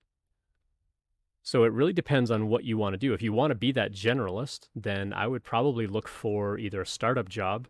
So 1.43 1.65
it 1.65 1.73
really 1.73 1.93
depends 1.93 2.31
on 2.31 2.47
what 2.47 2.63
you 2.63 2.79
want 2.79 2.93
to 2.93 2.99
do. 2.99 3.13
If 3.13 3.23
you 3.23 3.33
want 3.33 3.51
to 3.51 3.57
be 3.57 3.73
that 3.73 3.93
generalist, 3.93 4.69
then 4.77 5.13
I 5.13 5.27
would 5.27 5.43
probably 5.43 5.89
look 5.89 6.07
for 6.07 6.57
either 6.59 6.81
a 6.81 6.87
startup 6.87 7.29
job 7.29 7.67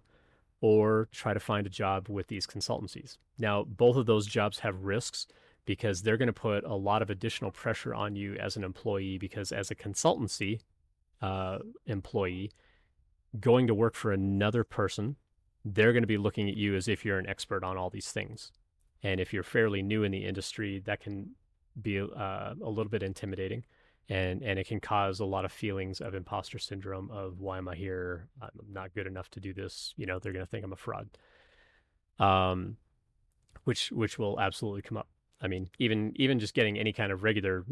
or 0.60 1.08
try 1.10 1.32
to 1.32 1.40
find 1.40 1.66
a 1.66 1.70
job 1.70 2.10
with 2.10 2.26
these 2.26 2.46
consultancies. 2.46 3.16
Now, 3.38 3.64
both 3.64 3.96
of 3.96 4.04
those 4.04 4.26
jobs 4.26 4.58
have 4.58 4.84
risks 4.84 5.26
because 5.64 6.02
they're 6.02 6.16
going 6.16 6.26
to 6.26 6.32
put 6.32 6.64
a 6.64 6.74
lot 6.74 7.02
of 7.02 7.10
additional 7.10 7.50
pressure 7.50 7.94
on 7.94 8.16
you 8.16 8.34
as 8.36 8.56
an 8.56 8.64
employee 8.64 9.18
because 9.18 9.52
as 9.52 9.70
a 9.70 9.74
consultancy 9.74 10.60
uh, 11.20 11.58
employee 11.86 12.50
going 13.40 13.66
to 13.66 13.74
work 13.74 13.94
for 13.94 14.12
another 14.12 14.64
person 14.64 15.16
they're 15.64 15.92
going 15.92 16.02
to 16.02 16.08
be 16.08 16.18
looking 16.18 16.48
at 16.48 16.56
you 16.56 16.74
as 16.74 16.88
if 16.88 17.04
you're 17.04 17.18
an 17.18 17.28
expert 17.28 17.62
on 17.62 17.76
all 17.76 17.90
these 17.90 18.10
things. 18.10 18.50
And 19.02 19.20
if 19.20 19.32
you're 19.32 19.42
fairly 19.42 19.82
new 19.82 20.02
in 20.04 20.12
the 20.12 20.24
industry 20.24 20.80
that 20.86 21.00
can 21.00 21.30
be 21.80 22.00
uh, 22.00 22.04
a 22.62 22.68
little 22.68 22.90
bit 22.90 23.02
intimidating 23.02 23.64
and 24.08 24.42
and 24.42 24.58
it 24.58 24.66
can 24.66 24.80
cause 24.80 25.20
a 25.20 25.24
lot 25.24 25.44
of 25.44 25.52
feelings 25.52 26.00
of 26.00 26.14
imposter 26.14 26.58
syndrome 26.58 27.10
of 27.10 27.40
why 27.40 27.56
am 27.56 27.68
i 27.68 27.74
here? 27.74 28.28
I'm 28.42 28.50
not 28.70 28.92
good 28.94 29.06
enough 29.06 29.30
to 29.30 29.40
do 29.40 29.54
this. 29.54 29.94
You 29.96 30.06
know 30.06 30.18
they're 30.18 30.32
going 30.32 30.44
to 30.44 30.50
think 30.50 30.64
i'm 30.64 30.72
a 30.72 30.76
fraud. 30.76 31.08
Um 32.18 32.76
which 33.64 33.90
which 33.92 34.18
will 34.18 34.38
absolutely 34.38 34.82
come 34.82 34.98
up 34.98 35.08
I 35.42 35.48
mean, 35.48 35.68
even 35.78 36.12
even 36.16 36.38
just 36.38 36.54
getting 36.54 36.78
any 36.78 36.92
kind 36.92 37.10
of 37.12 37.22
regular 37.22 37.64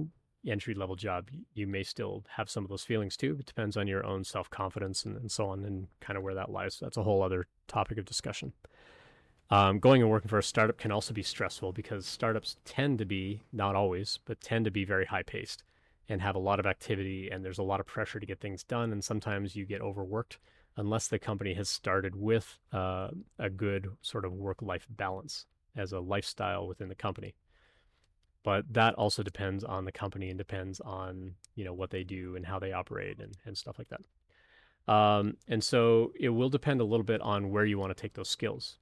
entry 0.47 0.75
level 0.75 0.97
job, 0.97 1.29
you 1.55 1.67
may 1.67 1.83
still 1.83 2.25
have 2.37 2.51
some 2.51 2.65
of 2.65 2.71
those 2.71 2.85
feelings 2.85 3.17
too. 3.17 3.37
It 3.39 3.47
depends 3.47 3.77
on 3.77 3.87
your 3.87 4.05
own 4.05 4.25
self 4.25 4.51
confidence 4.51 5.05
and, 5.05 5.17
and, 5.17 5.31
so 5.31 5.49
on, 5.49 5.65
and 5.65 5.87
kind 6.01 6.17
of 6.17 6.23
where 6.23 6.35
that 6.35 6.51
lies. 6.51 6.79
That's 6.81 6.97
a 6.97 7.03
whole 7.03 7.23
other 7.23 7.47
topic 7.69 7.99
of 7.99 8.05
discussion. 8.05 8.53
Um, 9.51 9.81
going 9.81 10.01
and 10.01 10.11
working 10.11 10.29
for 10.29 10.39
a 10.39 10.43
startup 10.43 10.79
can 10.79 10.93
also 10.93 11.13
be 11.13 11.23
stressful 11.23 11.73
because 11.73 12.07
startups 12.07 12.57
tend 12.65 12.99
to 12.99 13.05
be, 13.05 13.43
not 13.53 13.75
always, 13.75 14.21
but 14.25 14.41
tend 14.41 14.65
to 14.65 14.71
be 14.71 14.85
very 14.85 15.07
high 15.07 15.25
paced 15.25 15.65
and 16.09 16.23
have 16.23 16.37
a 16.37 16.41
lot 16.41 16.61
of 16.61 16.67
activity, 16.67 17.29
and 17.31 17.45
there's 17.45 17.59
a 17.59 17.63
lot 17.63 17.81
of 17.81 17.87
pressure 17.87 18.21
to 18.21 18.27
get 18.27 18.41
things 18.41 18.63
done. 18.63 18.93
And 18.93 19.03
sometimes 19.03 19.57
you 19.57 19.65
get 19.65 19.81
overworked 19.81 20.39
unless 20.77 21.09
the 21.09 21.19
company 21.19 21.55
has 21.55 21.69
started 21.69 22.15
with 22.15 22.59
uh, 22.73 23.09
a 23.39 23.51
good 23.51 23.89
sort 24.03 24.25
of 24.25 24.33
work 24.33 24.63
life 24.63 24.87
balance 24.89 25.47
as 25.77 25.93
a 25.93 26.01
lifestyle 26.01 26.67
within 26.67 26.89
the 26.89 26.95
company 26.95 27.35
but 28.43 28.65
that 28.73 28.95
also 28.95 29.23
depends 29.23 29.65
on 29.65 29.85
the 29.85 29.93
company 29.93 30.29
and 30.31 30.39
depends 30.39 30.81
on 30.81 31.35
you 31.55 31.65
know 31.65 31.73
what 31.75 31.91
they 31.91 32.05
do 32.05 32.37
and 32.37 32.47
how 32.47 32.59
they 32.59 32.73
operate 32.73 33.21
and, 33.21 33.37
and 33.45 33.57
stuff 33.57 33.79
like 33.79 33.89
that 33.89 34.93
Um, 34.93 35.37
and 35.49 35.63
so 35.63 36.13
it 36.19 36.31
will 36.31 36.49
depend 36.49 36.81
a 36.81 36.85
little 36.85 37.05
bit 37.05 37.21
on 37.21 37.51
where 37.51 37.65
you 37.65 37.79
want 37.79 37.97
to 37.97 38.01
take 38.01 38.15
those 38.15 38.29
skills. 38.29 38.79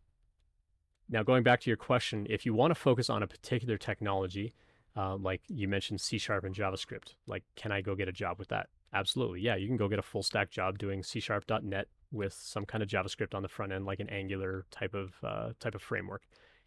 Now, 1.09 1.23
going 1.23 1.43
back 1.43 1.61
to 1.62 1.71
your 1.71 1.77
question, 1.77 2.27
if 2.31 2.45
you 2.47 2.55
want 2.55 2.71
to 2.71 2.75
focus 2.75 3.11
on 3.11 3.23
a 3.23 3.27
particular 3.27 3.77
technology, 3.79 4.55
uh, 4.97 5.17
like 5.17 5.43
you 5.49 5.69
mentioned 5.69 6.00
C 6.00 6.19
Sharp 6.19 6.45
and 6.45 6.55
JavaScript, 6.55 7.15
like 7.27 7.45
can 7.57 7.73
I 7.73 7.81
go 7.81 7.95
get 7.95 8.09
a 8.09 8.12
job 8.12 8.38
with 8.38 8.49
that? 8.49 8.69
Absolutely. 8.93 9.41
Yeah, 9.41 9.57
you 9.57 9.67
can 9.67 9.77
go 9.77 9.88
get 9.88 9.99
a 9.99 10.03
full 10.03 10.23
stack 10.23 10.50
job 10.50 10.79
doing 10.79 11.03
C 11.03 11.21
Sharp.net 11.21 11.88
with 12.11 12.33
some 12.33 12.65
kind 12.65 12.83
of 12.83 12.88
JavaScript 12.88 13.35
on 13.35 13.43
the 13.43 13.49
front 13.49 13.73
end, 13.73 13.85
like 13.87 14.00
an 14.00 14.09
Angular 14.09 14.65
type 14.71 14.95
of 14.95 15.15
uh, 15.23 15.53
type 15.61 15.75
of 15.75 15.83
framework. 15.83 16.23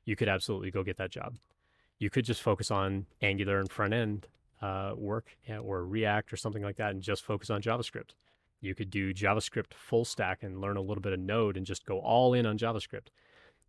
You 0.05 0.15
could 0.15 0.29
absolutely 0.29 0.71
go 0.71 0.83
get 0.83 0.97
that 0.97 1.11
job. 1.11 1.37
You 2.01 2.09
could 2.09 2.25
just 2.25 2.41
focus 2.41 2.71
on 2.71 3.05
Angular 3.21 3.59
and 3.59 3.71
front 3.71 3.93
end 3.93 4.25
uh, 4.59 4.93
work 4.95 5.37
or 5.47 5.85
React 5.85 6.33
or 6.33 6.35
something 6.35 6.63
like 6.63 6.77
that 6.77 6.89
and 6.89 7.01
just 7.03 7.23
focus 7.23 7.51
on 7.51 7.61
JavaScript. 7.61 8.15
You 8.59 8.73
could 8.73 8.89
do 8.89 9.13
JavaScript 9.13 9.75
full 9.75 10.03
stack 10.03 10.41
and 10.41 10.59
learn 10.59 10.77
a 10.77 10.81
little 10.81 11.03
bit 11.03 11.13
of 11.13 11.19
Node 11.19 11.57
and 11.57 11.65
just 11.65 11.85
go 11.85 11.99
all 11.99 12.33
in 12.33 12.47
on 12.47 12.57
JavaScript. 12.57 13.09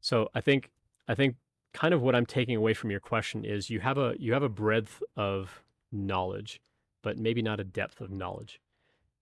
So 0.00 0.30
I 0.34 0.40
think 0.40 0.70
I 1.06 1.14
think 1.14 1.36
kind 1.74 1.92
of 1.92 2.00
what 2.00 2.14
I'm 2.14 2.24
taking 2.24 2.56
away 2.56 2.72
from 2.72 2.90
your 2.90 3.00
question 3.00 3.44
is 3.44 3.68
you 3.68 3.80
have 3.80 3.98
a 3.98 4.14
you 4.18 4.32
have 4.32 4.42
a 4.42 4.48
breadth 4.48 5.02
of 5.14 5.62
knowledge, 5.92 6.58
but 7.02 7.18
maybe 7.18 7.42
not 7.42 7.60
a 7.60 7.64
depth 7.64 8.00
of 8.00 8.10
knowledge. 8.10 8.62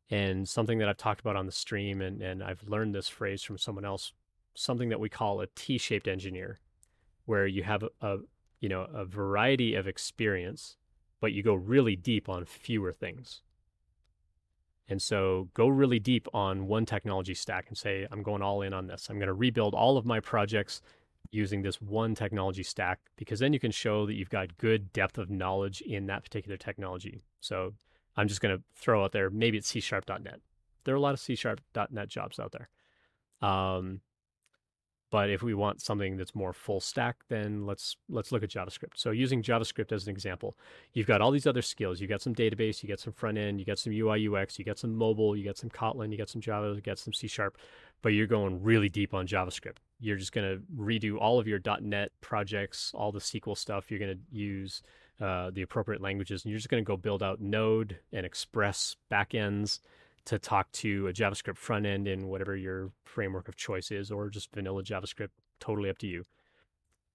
And 0.09 0.49
something 0.49 0.79
that 0.79 0.88
I've 0.88 0.97
talked 0.97 1.21
about 1.21 1.35
on 1.35 1.47
the 1.47 1.52
stream 1.52 2.00
and, 2.00 2.23
and 2.23 2.45
I've 2.45 2.62
learned 2.62 2.95
this 2.95 3.09
phrase 3.09 3.43
from 3.43 3.59
someone 3.59 3.85
else, 3.85 4.12
something 4.55 4.88
that 4.90 5.00
we 5.00 5.09
call 5.09 5.40
a 5.40 5.49
T-shaped 5.49 6.07
engineer, 6.07 6.61
where 7.26 7.49
you 7.49 7.64
have 7.64 7.83
a, 7.83 7.90
a 8.00 8.19
you 8.61 8.69
know 8.69 8.87
a 8.93 9.05
variety 9.05 9.75
of 9.75 9.87
experience, 9.87 10.76
but 11.21 11.33
you 11.33 11.43
go 11.43 11.55
really 11.55 11.97
deep 11.97 12.29
on 12.29 12.45
fewer 12.45 12.93
things. 12.93 13.43
And 14.88 15.00
so 15.00 15.49
go 15.55 15.69
really 15.69 16.00
deep 16.00 16.26
on 16.35 16.67
one 16.67 16.85
technology 16.85 17.35
stack 17.35 17.67
and 17.69 17.79
say, 17.79 18.09
I'm 18.11 18.25
going 18.25 18.43
all 18.43 18.62
in 18.62 18.73
on 18.75 18.88
this. 18.88 19.09
I'm 19.09 19.19
going 19.19 19.29
to 19.29 19.35
rebuild 19.35 19.73
all 19.73 19.97
of 19.97 20.05
my 20.05 20.19
projects 20.19 20.83
using 21.31 21.62
this 21.62 21.81
one 21.81 22.14
technology 22.17 22.64
stack 22.64 22.99
because 23.17 23.38
then 23.38 23.52
you 23.52 23.61
can 23.61 23.71
show 23.71 24.05
that 24.07 24.14
you've 24.14 24.31
got 24.31 24.59
good 24.59 24.93
depth 24.93 25.17
of 25.17 25.31
knowledge 25.31 25.81
in 25.83 26.07
that 26.07 26.25
particular 26.25 26.57
technology. 26.57 27.23
So 27.40 27.75
I'm 28.17 28.26
just 28.26 28.40
going 28.40 28.57
to 28.57 28.62
throw 28.75 29.05
out 29.05 29.12
there, 29.12 29.31
maybe 29.31 29.59
it's 29.59 29.69
C 29.69 29.79
sharp.net. 29.79 30.40
There 30.85 30.95
are 30.95 30.99
a 30.99 31.00
lot 31.00 31.14
of 31.14 31.21
C 31.21 31.37
sharp.net 31.37 32.09
jobs 32.09 32.40
out 32.40 32.52
there. 32.52 32.69
Um, 33.49 34.00
but 35.11 35.29
if 35.29 35.43
we 35.43 35.55
want 35.55 35.81
something 35.81 36.17
that's 36.17 36.35
more 36.35 36.52
full 36.52 36.81
stack, 36.81 37.17
then 37.29 37.67
let's 37.67 37.97
let's 38.09 38.31
look 38.31 38.43
at 38.43 38.50
JavaScript. 38.50 38.95
So 38.97 39.11
using 39.11 39.43
JavaScript 39.43 39.93
as 39.93 40.07
an 40.07 40.11
example, 40.11 40.57
you've 40.93 41.07
got 41.07 41.21
all 41.21 41.33
these 41.33 41.47
other 41.47 41.62
skills. 41.62 42.00
You've 42.00 42.11
got 42.11 42.23
some 42.23 42.35
database, 42.35 42.83
you 42.83 42.88
got 42.88 43.00
some 43.00 43.12
front 43.12 43.37
end, 43.37 43.59
you 43.59 43.67
got 43.67 43.79
some 43.79 43.93
UI 43.93 44.29
UX, 44.29 44.59
you 44.59 44.64
got 44.64 44.79
some 44.79 44.95
mobile, 44.95 45.37
you 45.37 45.45
got 45.45 45.59
some 45.59 45.71
Kotlin, 45.71 46.12
you 46.12 46.19
got 46.19 46.29
some 46.29 46.40
Java, 46.40 46.73
you 46.75 46.81
got 46.81 46.99
some 46.99 47.12
C 47.12 47.26
sharp, 47.26 47.59
but 48.02 48.11
you're 48.11 48.29
going 48.29 48.62
really 48.62 48.88
deep 48.88 49.12
on 49.12 49.26
JavaScript. 49.26 49.79
You're 49.99 50.17
just 50.17 50.33
going 50.33 50.49
to 50.49 50.62
redo 50.75 51.19
all 51.19 51.38
of 51.38 51.49
your 51.49 51.61
.NET 51.81 52.12
projects, 52.21 52.93
all 52.95 53.12
the 53.12 53.21
SQL 53.21 53.57
stuff. 53.57 53.90
You're 53.90 54.00
going 54.00 54.17
to 54.17 54.37
use 54.37 54.83
uh, 55.21 55.50
the 55.50 55.62
appropriate 55.62 56.00
languages, 56.00 56.45
and 56.45 56.50
you're 56.50 56.59
just 56.59 56.71
going 56.71 56.83
to 56.83 56.87
go 56.88 56.97
build 56.97 57.23
out 57.23 57.40
Node 57.40 57.99
and 58.12 58.25
Express 58.25 58.97
backends 59.11 59.81
to 60.30 60.38
talk 60.38 60.70
to 60.70 61.08
a 61.08 61.12
JavaScript 61.12 61.56
front 61.56 61.87
end 61.87 62.06
in 62.06 62.28
whatever 62.28 62.54
your 62.54 62.92
framework 63.04 63.49
of 63.49 63.56
choice 63.56 63.90
is, 63.90 64.12
or 64.12 64.30
just 64.30 64.54
vanilla 64.54 64.84
JavaScript, 64.84 65.30
totally 65.58 65.90
up 65.90 65.99
to 65.99 66.06
you. 66.06 66.25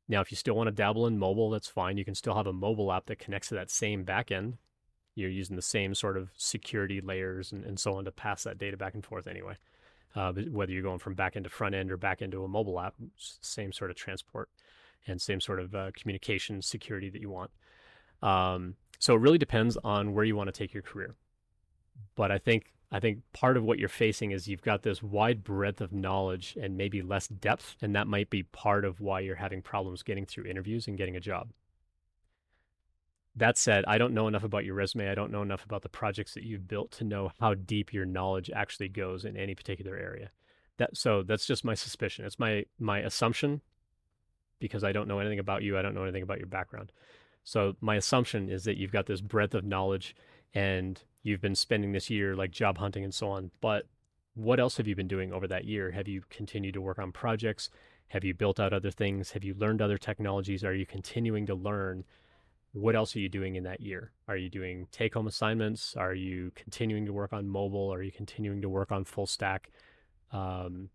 Now, 0.10 0.19
if 0.19 0.31
you 0.31 0.36
still 0.36 0.53
want 0.53 0.67
to 0.67 0.74
dabble 0.74 1.07
in 1.07 1.17
mobile, 1.17 1.50
that's 1.50 1.69
fine. 1.69 1.95
You 1.95 2.03
can 2.03 2.13
still 2.13 2.36
have 2.36 2.45
a 2.45 2.51
mobile 2.51 2.91
app 2.91 3.05
that 3.05 3.17
connects 3.17 3.48
to 3.50 3.55
that 3.55 3.72
same 3.72 4.03
backend. 4.03 4.55
You're 5.15 5.29
using 5.29 5.55
the 5.55 5.62
same 5.62 5.95
sort 5.95 6.17
of 6.17 6.29
security 6.36 7.00
layers 7.00 7.53
and, 7.53 7.63
and 7.63 7.79
so 7.79 7.95
on 7.95 8.03
to 8.03 8.12
pass 8.12 8.43
that 8.43 8.57
data 8.57 8.75
back 8.75 8.95
and 8.95 9.05
forth 9.05 9.27
anyway. 9.27 9.55
Uh, 10.13 10.34
whether 10.51 10.74
you're 10.74 10.84
going 10.84 11.00
from 11.00 11.13
back 11.13 11.38
end 11.38 11.45
to 11.45 11.50
front 11.50 11.74
end 11.74 11.93
or 11.93 11.98
back 11.98 12.22
into 12.22 12.43
a 12.43 12.50
mobile 12.50 12.81
app, 12.81 12.95
same 13.15 13.72
sort 13.72 13.91
of 13.91 13.95
transport 13.95 14.50
and 15.07 15.22
same 15.22 15.39
sort 15.39 15.62
of 15.62 15.74
uh, 15.74 15.91
communication 15.95 16.62
security 16.62 17.10
that 17.10 17.22
you 17.22 17.29
want. 17.29 17.51
Um, 18.22 18.75
so 19.00 19.15
it 19.15 19.22
really 19.22 19.38
depends 19.38 19.77
on 19.86 20.13
where 20.13 20.25
you 20.25 20.36
want 20.36 20.50
to 20.50 20.51
take 20.51 20.74
your 20.74 20.84
career. 20.84 21.15
But 22.15 22.29
I 22.29 22.38
think 22.38 22.75
I 22.92 23.00
think 23.00 23.20
part 23.34 23.58
of 23.58 23.63
what 23.63 23.80
you're 23.80 23.89
facing 23.89 24.32
is 24.32 24.48
you've 24.48 24.62
got 24.62 24.84
this 24.84 25.01
wide 25.01 25.44
breadth 25.44 25.82
of 25.82 25.92
knowledge 25.92 26.58
and 26.62 26.77
maybe 26.77 27.01
less 27.01 27.27
depth, 27.27 27.75
and 27.82 27.96
that 27.96 28.08
might 28.08 28.30
be 28.30 28.44
part 28.44 28.86
of 28.86 29.00
why 29.00 29.22
you're 29.22 29.36
having 29.36 29.62
problems 29.62 30.04
getting 30.04 30.25
through 30.25 30.46
interviews 30.46 30.88
and 30.88 30.98
getting 30.98 31.15
a 31.15 31.22
job. 31.22 31.50
That 33.36 33.58
said, 33.58 33.84
I 33.88 33.98
don't 33.98 34.13
know 34.13 34.27
enough 34.27 34.44
about 34.44 34.63
your 34.63 34.75
resume. 34.75 35.10
I 35.10 35.15
don't 35.15 35.32
know 35.32 35.42
enough 35.42 35.65
about 35.65 35.82
the 35.82 35.89
projects 35.89 36.34
that 36.36 36.44
you've 36.44 36.68
built 36.68 36.92
to 36.92 37.04
know 37.04 37.32
how 37.39 37.54
deep 37.54 37.92
your 37.92 38.06
knowledge 38.06 38.50
actually 38.54 38.88
goes 38.88 39.25
in 39.25 39.36
any 39.36 39.56
particular 39.56 39.98
area. 39.98 40.32
That 40.77 40.96
so 40.96 41.24
that's 41.24 41.46
just 41.46 41.65
my 41.65 41.74
suspicion. 41.74 42.25
It's 42.25 42.39
my 42.39 42.65
my 42.80 43.00
assumption 43.00 43.62
because 44.60 44.84
I 44.84 44.94
don't 44.94 45.08
know 45.08 45.20
anything 45.20 45.39
about 45.39 45.63
you. 45.63 45.77
I 45.77 45.82
don't 45.82 45.94
know 45.94 46.04
anything 46.04 46.24
about 46.24 46.38
your 46.38 46.48
background. 46.48 46.92
So 47.44 47.75
my 47.82 47.96
assumption 47.96 48.50
is 48.50 48.63
that 48.63 48.77
you've 48.77 48.92
got 48.92 49.06
this 49.06 49.22
breadth 49.22 49.54
of 49.54 49.63
knowledge 49.63 50.15
and 50.54 51.01
you've 51.25 51.41
been 51.41 51.55
spending 51.55 51.91
this 51.91 52.12
year 52.12 52.36
like 52.36 52.51
job 52.51 52.77
hunting 52.77 53.03
and 53.03 53.13
so 53.13 53.29
on. 53.29 53.50
But 53.60 53.88
what 54.36 54.60
else 54.60 54.77
have 54.77 54.88
you 54.88 54.96
been 54.96 55.08
doing 55.08 55.34
over 55.34 55.48
that 55.48 55.65
year? 55.65 55.89
Have 55.89 56.08
you 56.08 56.22
continued 56.29 56.75
to 56.75 56.82
work 56.82 57.00
on 57.00 57.12
projects? 57.12 57.72
Have 58.10 58.24
you 58.24 58.36
built 58.36 58.60
out 58.60 58.74
other 58.74 58.91
things? 58.91 59.32
Have 59.32 59.44
you 59.44 59.55
learned 59.55 59.82
other 59.82 59.98
technologies? 59.98 60.63
Are 60.63 60.75
you 60.75 60.86
continuing 60.86 61.48
to 61.48 61.55
learn? 61.55 62.05
What 62.74 62.96
else 62.96 63.15
are 63.15 63.20
you 63.20 63.27
doing 63.27 63.55
in 63.55 63.63
that 63.63 63.82
year? 63.82 64.12
Are 64.27 64.38
you 64.38 64.50
doing 64.50 64.88
take 64.91 65.15
home 65.15 65.25
assignments? 65.25 65.96
Are 65.96 66.13
you 66.13 66.51
continuing 66.53 67.08
to 67.08 67.13
work 67.13 67.34
on 67.34 67.50
mobile? 67.50 67.91
Are 67.91 68.03
you 68.03 68.12
continuing 68.12 68.62
to 68.62 68.70
work 68.70 68.91
on 68.91 69.03
full 69.03 69.25
stack? 69.25 69.72
Because 70.29 70.67
um, 70.67 70.89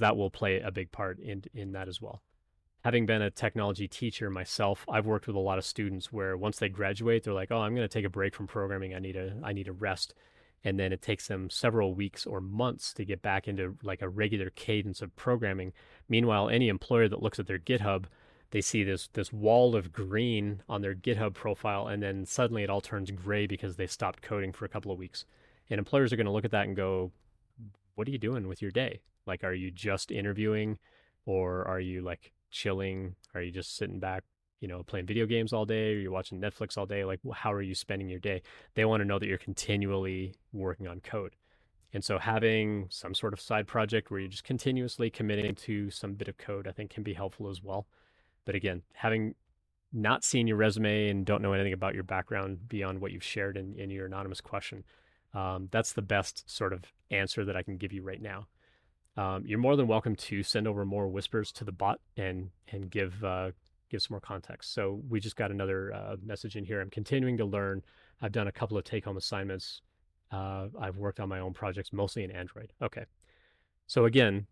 that 0.00 0.16
will 0.16 0.30
play 0.30 0.58
a 0.58 0.72
big 0.72 0.90
part 0.90 1.20
in, 1.20 1.44
in 1.54 1.70
that 1.72 1.86
as 1.86 2.02
well 2.02 2.20
having 2.86 3.04
been 3.04 3.20
a 3.20 3.32
technology 3.32 3.88
teacher 3.88 4.30
myself, 4.30 4.84
I've 4.88 5.06
worked 5.06 5.26
with 5.26 5.34
a 5.34 5.40
lot 5.40 5.58
of 5.58 5.64
students 5.64 6.12
where 6.12 6.36
once 6.36 6.60
they 6.60 6.68
graduate, 6.68 7.24
they're 7.24 7.34
like, 7.34 7.50
"Oh, 7.50 7.58
I'm 7.58 7.74
going 7.74 7.88
to 7.88 7.92
take 7.92 8.04
a 8.04 8.08
break 8.08 8.32
from 8.32 8.46
programming. 8.46 8.94
I 8.94 9.00
need 9.00 9.16
a 9.16 9.36
I 9.42 9.52
need 9.52 9.66
a 9.66 9.72
rest." 9.72 10.14
And 10.62 10.78
then 10.78 10.92
it 10.92 11.02
takes 11.02 11.26
them 11.26 11.50
several 11.50 11.94
weeks 11.94 12.26
or 12.26 12.40
months 12.40 12.94
to 12.94 13.04
get 13.04 13.22
back 13.22 13.48
into 13.48 13.76
like 13.82 14.02
a 14.02 14.08
regular 14.08 14.50
cadence 14.50 15.02
of 15.02 15.16
programming. 15.16 15.72
Meanwhile, 16.08 16.48
any 16.48 16.68
employer 16.68 17.08
that 17.08 17.20
looks 17.24 17.40
at 17.40 17.48
their 17.48 17.58
GitHub, 17.58 18.04
they 18.52 18.60
see 18.60 18.84
this 18.84 19.08
this 19.14 19.32
wall 19.32 19.74
of 19.74 19.92
green 19.92 20.62
on 20.68 20.80
their 20.80 20.94
GitHub 20.94 21.34
profile, 21.34 21.88
and 21.88 22.00
then 22.00 22.24
suddenly 22.24 22.62
it 22.62 22.70
all 22.70 22.80
turns 22.80 23.10
gray 23.10 23.48
because 23.48 23.74
they 23.74 23.88
stopped 23.88 24.22
coding 24.22 24.52
for 24.52 24.64
a 24.64 24.68
couple 24.68 24.92
of 24.92 24.98
weeks. 24.98 25.24
And 25.68 25.80
employers 25.80 26.12
are 26.12 26.16
going 26.16 26.26
to 26.26 26.36
look 26.36 26.44
at 26.44 26.52
that 26.52 26.68
and 26.68 26.76
go, 26.76 27.10
"What 27.96 28.06
are 28.06 28.12
you 28.12 28.18
doing 28.18 28.46
with 28.46 28.62
your 28.62 28.70
day? 28.70 29.00
Like, 29.26 29.42
are 29.42 29.54
you 29.54 29.72
just 29.72 30.12
interviewing, 30.12 30.78
or 31.24 31.66
are 31.66 31.80
you 31.80 32.02
like 32.02 32.32
chilling? 32.56 33.14
Are 33.34 33.42
you 33.42 33.52
just 33.52 33.76
sitting 33.76 34.00
back, 34.00 34.24
you 34.60 34.68
know, 34.68 34.82
playing 34.82 35.06
video 35.06 35.26
games 35.26 35.52
all 35.52 35.66
day? 35.66 35.94
Are 35.94 35.98
you 35.98 36.10
watching 36.10 36.40
Netflix 36.40 36.78
all 36.78 36.86
day? 36.86 37.04
Like, 37.04 37.20
how 37.34 37.52
are 37.52 37.62
you 37.62 37.74
spending 37.74 38.08
your 38.08 38.18
day? 38.18 38.42
They 38.74 38.84
want 38.84 39.02
to 39.02 39.04
know 39.04 39.18
that 39.18 39.28
you're 39.28 39.38
continually 39.38 40.34
working 40.52 40.88
on 40.88 41.00
code. 41.00 41.36
And 41.92 42.02
so 42.02 42.18
having 42.18 42.86
some 42.90 43.14
sort 43.14 43.32
of 43.32 43.40
side 43.40 43.66
project 43.66 44.10
where 44.10 44.20
you're 44.20 44.28
just 44.28 44.44
continuously 44.44 45.10
committing 45.10 45.54
to 45.54 45.90
some 45.90 46.14
bit 46.14 46.28
of 46.28 46.36
code, 46.38 46.66
I 46.66 46.72
think 46.72 46.90
can 46.90 47.02
be 47.02 47.14
helpful 47.14 47.48
as 47.48 47.62
well. 47.62 47.86
But 48.44 48.54
again, 48.54 48.82
having 48.94 49.34
not 49.92 50.24
seen 50.24 50.46
your 50.46 50.56
resume 50.56 51.08
and 51.08 51.24
don't 51.24 51.42
know 51.42 51.52
anything 51.52 51.72
about 51.72 51.94
your 51.94 52.02
background 52.04 52.68
beyond 52.68 53.00
what 53.00 53.12
you've 53.12 53.22
shared 53.24 53.56
in, 53.56 53.74
in 53.78 53.90
your 53.90 54.06
anonymous 54.06 54.40
question, 54.40 54.84
um, 55.32 55.68
that's 55.70 55.92
the 55.92 56.02
best 56.02 56.50
sort 56.50 56.72
of 56.72 56.84
answer 57.10 57.44
that 57.44 57.56
I 57.56 57.62
can 57.62 57.76
give 57.76 57.92
you 57.92 58.02
right 58.02 58.20
now 58.20 58.46
um, 59.16 59.44
you're 59.46 59.58
more 59.58 59.76
than 59.76 59.86
welcome 59.86 60.14
to 60.14 60.42
send 60.42 60.68
over 60.68 60.84
more 60.84 61.08
whispers 61.08 61.50
to 61.52 61.64
the 61.64 61.72
bot 61.72 62.00
and 62.16 62.50
and 62.68 62.90
give 62.90 63.22
uh, 63.24 63.50
give 63.90 64.02
some 64.02 64.14
more 64.14 64.20
context. 64.20 64.74
So 64.74 65.00
we 65.08 65.20
just 65.20 65.36
got 65.36 65.50
another 65.50 65.94
uh, 65.94 66.16
message 66.24 66.56
in 66.56 66.64
here. 66.64 66.80
I'm 66.80 66.90
continuing 66.90 67.36
to 67.38 67.44
learn. 67.44 67.82
I've 68.20 68.32
done 68.32 68.48
a 68.48 68.52
couple 68.52 68.76
of 68.76 68.84
take 68.84 69.04
home 69.04 69.16
assignments. 69.16 69.80
Uh, 70.30 70.68
I've 70.80 70.96
worked 70.96 71.20
on 71.20 71.28
my 71.28 71.38
own 71.38 71.54
projects, 71.54 71.92
mostly 71.92 72.24
in 72.24 72.30
Android. 72.30 72.72
Okay. 72.82 73.04
So 73.86 74.04
again, 74.04 74.46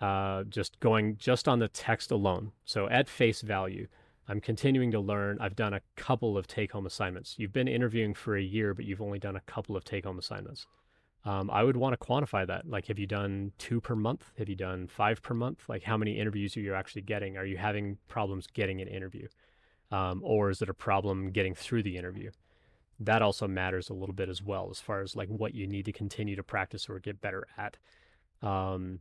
uh, 0.00 0.44
just 0.44 0.80
going 0.80 1.16
just 1.18 1.46
on 1.46 1.58
the 1.58 1.68
text 1.68 2.10
alone. 2.10 2.52
So 2.64 2.88
at 2.88 3.08
face 3.08 3.42
value, 3.42 3.86
I'm 4.26 4.40
continuing 4.40 4.90
to 4.92 5.00
learn. 5.00 5.38
I've 5.40 5.54
done 5.54 5.74
a 5.74 5.82
couple 5.96 6.36
of 6.36 6.46
take 6.46 6.72
home 6.72 6.86
assignments. 6.86 7.34
You've 7.38 7.52
been 7.52 7.68
interviewing 7.68 8.14
for 8.14 8.36
a 8.36 8.42
year, 8.42 8.74
but 8.74 8.86
you've 8.86 9.02
only 9.02 9.18
done 9.18 9.36
a 9.36 9.40
couple 9.40 9.76
of 9.76 9.84
take 9.84 10.04
home 10.04 10.18
assignments 10.18 10.66
um, 11.24 11.50
I 11.50 11.62
would 11.62 11.76
want 11.76 11.98
to 11.98 12.06
quantify 12.06 12.46
that. 12.46 12.68
Like, 12.68 12.86
have 12.86 12.98
you 12.98 13.06
done 13.06 13.52
two 13.58 13.80
per 13.80 13.96
month? 13.96 14.32
Have 14.38 14.48
you 14.48 14.56
done 14.56 14.86
five 14.88 15.22
per 15.22 15.32
month? 15.32 15.64
Like, 15.68 15.82
how 15.82 15.96
many 15.96 16.18
interviews 16.18 16.56
are 16.56 16.60
you 16.60 16.74
actually 16.74 17.02
getting? 17.02 17.38
Are 17.38 17.46
you 17.46 17.56
having 17.56 17.96
problems 18.08 18.46
getting 18.46 18.82
an 18.82 18.88
interview? 18.88 19.28
Um, 19.90 20.20
or 20.22 20.50
is 20.50 20.60
it 20.60 20.68
a 20.68 20.74
problem 20.74 21.30
getting 21.30 21.54
through 21.54 21.82
the 21.82 21.96
interview? 21.96 22.30
That 23.00 23.22
also 23.22 23.48
matters 23.48 23.88
a 23.88 23.94
little 23.94 24.14
bit 24.14 24.28
as 24.28 24.42
well, 24.42 24.68
as 24.70 24.80
far 24.80 25.00
as 25.00 25.16
like 25.16 25.28
what 25.28 25.54
you 25.54 25.66
need 25.66 25.86
to 25.86 25.92
continue 25.92 26.36
to 26.36 26.42
practice 26.42 26.88
or 26.88 26.98
get 26.98 27.20
better 27.20 27.46
at. 27.56 27.76
Um, 28.42 29.00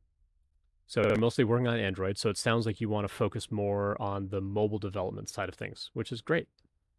so 0.87 1.01
I'm 1.01 1.19
mostly 1.19 1.43
working 1.43 1.67
on 1.67 1.79
Android. 1.79 2.17
So 2.17 2.29
it 2.29 2.37
sounds 2.37 2.65
like 2.65 2.79
you 2.79 2.89
want 2.89 3.07
to 3.07 3.13
focus 3.13 3.51
more 3.51 4.01
on 4.01 4.29
the 4.29 4.41
mobile 4.41 4.79
development 4.79 5.29
side 5.29 5.49
of 5.49 5.55
things, 5.55 5.89
which 5.93 6.11
is 6.11 6.21
great. 6.21 6.47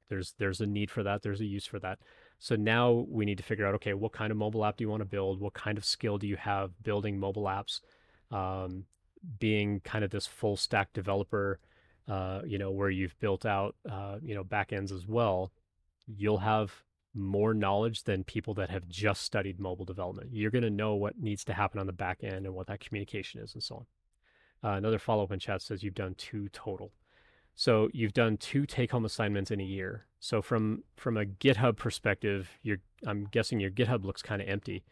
There's 0.08 0.34
there's 0.38 0.60
a 0.60 0.66
need 0.66 0.90
for 0.90 1.02
that. 1.02 1.22
There's 1.22 1.40
a 1.40 1.46
use 1.46 1.66
for 1.66 1.78
that. 1.80 1.98
So 2.38 2.56
now 2.56 3.06
we 3.08 3.24
need 3.24 3.38
to 3.38 3.44
figure 3.44 3.66
out 3.66 3.74
okay, 3.76 3.94
what 3.94 4.12
kind 4.12 4.30
of 4.30 4.36
mobile 4.36 4.64
app 4.64 4.76
do 4.76 4.84
you 4.84 4.90
want 4.90 5.00
to 5.00 5.06
build? 5.06 5.40
What 5.40 5.54
kind 5.54 5.78
of 5.78 5.84
skill 5.84 6.18
do 6.18 6.26
you 6.26 6.36
have 6.36 6.82
building 6.82 7.18
mobile 7.18 7.44
apps? 7.44 7.80
Um, 8.30 8.84
being 9.38 9.80
kind 9.80 10.04
of 10.04 10.10
this 10.10 10.26
full 10.26 10.56
stack 10.56 10.92
developer, 10.92 11.58
uh, 12.08 12.42
you 12.44 12.58
know, 12.58 12.70
where 12.70 12.90
you've 12.90 13.18
built 13.20 13.46
out, 13.46 13.74
uh, 13.90 14.16
you 14.22 14.34
know, 14.34 14.44
backends 14.44 14.92
as 14.92 15.06
well, 15.06 15.52
you'll 16.06 16.38
have 16.38 16.82
more 17.14 17.54
knowledge 17.54 18.02
than 18.04 18.24
people 18.24 18.54
that 18.54 18.70
have 18.70 18.88
just 18.88 19.22
studied 19.22 19.60
mobile 19.60 19.84
development. 19.84 20.30
You're 20.32 20.50
going 20.50 20.64
to 20.64 20.70
know 20.70 20.94
what 20.94 21.18
needs 21.18 21.44
to 21.44 21.54
happen 21.54 21.78
on 21.78 21.86
the 21.86 21.92
back 21.92 22.18
end 22.22 22.44
and 22.44 22.54
what 22.54 22.66
that 22.66 22.80
communication 22.80 23.40
is 23.40 23.54
and 23.54 23.62
so 23.62 23.76
on. 23.76 23.86
Uh, 24.72 24.76
another 24.76 24.98
follow 24.98 25.24
up 25.24 25.32
in 25.32 25.38
chat 25.38 25.62
says 25.62 25.82
you've 25.82 25.94
done 25.94 26.14
two 26.16 26.48
total. 26.48 26.92
So 27.54 27.88
you've 27.92 28.12
done 28.12 28.36
two 28.36 28.66
take 28.66 28.90
home 28.90 29.04
assignments 29.04 29.50
in 29.50 29.60
a 29.60 29.64
year. 29.64 30.06
So 30.18 30.42
from 30.42 30.82
from 30.96 31.16
a 31.16 31.24
GitHub 31.24 31.76
perspective, 31.76 32.50
you're 32.62 32.78
I'm 33.06 33.26
guessing 33.30 33.60
your 33.60 33.70
GitHub 33.70 34.04
looks 34.04 34.22
kind 34.22 34.42
of 34.42 34.48
empty. 34.48 34.84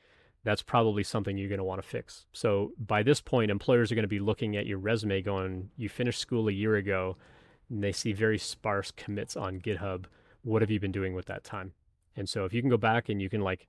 That's 0.45 0.63
probably 0.63 1.05
something 1.05 1.39
you're 1.39 1.49
going 1.49 1.59
to 1.59 1.65
want 1.65 1.81
to 1.81 1.89
fix. 1.89 2.27
So 2.33 2.73
by 2.79 3.03
this 3.03 3.21
point, 3.21 3.51
employers 3.51 3.93
are 3.93 3.95
going 3.95 4.03
to 4.03 4.09
be 4.09 4.19
looking 4.19 4.57
at 4.57 4.67
your 4.67 4.79
resume 4.79 5.23
going, 5.23 5.71
you 5.77 5.89
finished 5.89 6.19
school 6.19 6.49
a 6.49 6.53
year 6.53 6.75
ago, 6.75 7.17
and 7.71 7.83
they 7.83 7.93
see 7.93 8.13
very 8.13 8.39
sparse 8.39 8.91
commits 8.91 9.37
on 9.37 9.61
GitHub. 9.61 10.07
What 10.43 10.61
have 10.61 10.71
you 10.71 10.81
been 10.81 10.91
doing 10.91 11.15
with 11.15 11.27
that 11.27 11.45
time? 11.45 11.75
And 12.17 12.29
so 12.29 12.45
if 12.45 12.53
you 12.53 12.61
can 12.61 12.71
go 12.71 12.77
back 12.77 13.09
and 13.09 13.23
you 13.23 13.31
can 13.31 13.41
like 13.41 13.69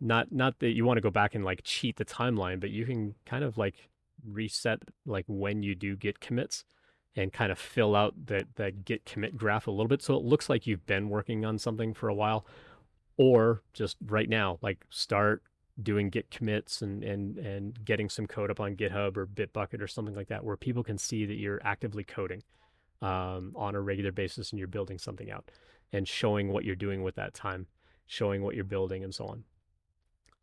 not 0.00 0.32
not 0.32 0.58
that 0.60 0.70
you 0.70 0.84
want 0.84 0.96
to 0.96 1.02
go 1.02 1.10
back 1.10 1.34
and 1.34 1.44
like 1.44 1.60
cheat 1.62 1.96
the 1.96 2.04
timeline, 2.04 2.60
but 2.60 2.70
you 2.70 2.84
can 2.84 3.14
kind 3.26 3.44
of 3.44 3.58
like 3.58 3.88
reset 4.24 4.80
like 5.06 5.24
when 5.28 5.62
you 5.62 5.74
do 5.74 5.96
get 5.96 6.20
commits 6.20 6.64
and 7.16 7.32
kind 7.32 7.52
of 7.52 7.58
fill 7.58 7.94
out 7.94 8.14
that 8.26 8.46
that 8.56 8.84
git 8.84 9.04
commit 9.04 9.36
graph 9.36 9.66
a 9.66 9.70
little 9.70 9.88
bit. 9.88 10.02
So 10.02 10.14
it 10.16 10.24
looks 10.24 10.48
like 10.48 10.66
you've 10.66 10.86
been 10.86 11.08
working 11.08 11.44
on 11.44 11.58
something 11.58 11.94
for 11.94 12.08
a 12.08 12.14
while 12.14 12.46
or 13.16 13.62
just 13.72 13.96
right 14.06 14.28
now 14.28 14.58
like 14.62 14.84
start 14.90 15.42
doing 15.82 16.08
git 16.08 16.30
commits 16.30 16.82
and 16.82 17.02
and 17.02 17.36
and 17.38 17.84
getting 17.84 18.08
some 18.08 18.26
code 18.26 18.50
up 18.50 18.60
on 18.60 18.76
github 18.76 19.16
or 19.16 19.26
bitbucket 19.26 19.80
or 19.80 19.86
something 19.86 20.14
like 20.14 20.28
that 20.28 20.44
where 20.44 20.56
people 20.56 20.82
can 20.84 20.98
see 20.98 21.24
that 21.24 21.34
you're 21.36 21.60
actively 21.64 22.04
coding 22.04 22.42
um, 23.02 23.52
on 23.56 23.74
a 23.74 23.80
regular 23.80 24.12
basis 24.12 24.50
and 24.50 24.58
you're 24.58 24.68
building 24.68 24.98
something 24.98 25.30
out 25.30 25.50
and 25.92 26.06
showing 26.08 26.52
what 26.52 26.64
you're 26.64 26.76
doing 26.76 27.02
with 27.02 27.16
that 27.16 27.34
time 27.34 27.66
showing 28.06 28.42
what 28.42 28.54
you're 28.54 28.64
building 28.64 29.02
and 29.02 29.14
so 29.14 29.26
on 29.26 29.44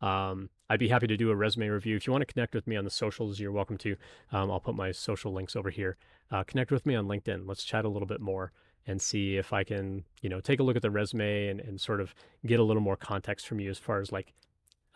um, 0.02 0.50
I'd 0.68 0.80
be 0.80 0.88
happy 0.88 1.06
to 1.06 1.16
do 1.16 1.30
a 1.30 1.36
resume 1.36 1.68
review. 1.68 1.96
If 1.96 2.06
you 2.06 2.12
want 2.12 2.22
to 2.26 2.32
connect 2.32 2.54
with 2.54 2.66
me 2.66 2.76
on 2.76 2.84
the 2.84 2.90
socials, 2.90 3.38
you're 3.38 3.52
welcome 3.52 3.78
to. 3.78 3.96
Um, 4.32 4.50
I'll 4.50 4.60
put 4.60 4.74
my 4.74 4.90
social 4.90 5.32
links 5.32 5.54
over 5.54 5.70
here. 5.70 5.96
Uh, 6.30 6.42
connect 6.44 6.72
with 6.72 6.84
me 6.86 6.94
on 6.94 7.06
LinkedIn. 7.06 7.46
Let's 7.46 7.62
chat 7.62 7.84
a 7.84 7.88
little 7.88 8.06
bit 8.06 8.20
more 8.20 8.52
and 8.86 9.00
see 9.00 9.36
if 9.36 9.52
I 9.52 9.64
can, 9.64 10.04
you 10.22 10.28
know, 10.28 10.40
take 10.40 10.58
a 10.58 10.62
look 10.62 10.74
at 10.74 10.82
the 10.82 10.90
resume 10.90 11.48
and, 11.48 11.60
and 11.60 11.80
sort 11.80 12.00
of 12.00 12.14
get 12.44 12.58
a 12.58 12.64
little 12.64 12.82
more 12.82 12.96
context 12.96 13.46
from 13.46 13.60
you 13.60 13.70
as 13.70 13.78
far 13.78 14.00
as 14.00 14.10
like, 14.10 14.32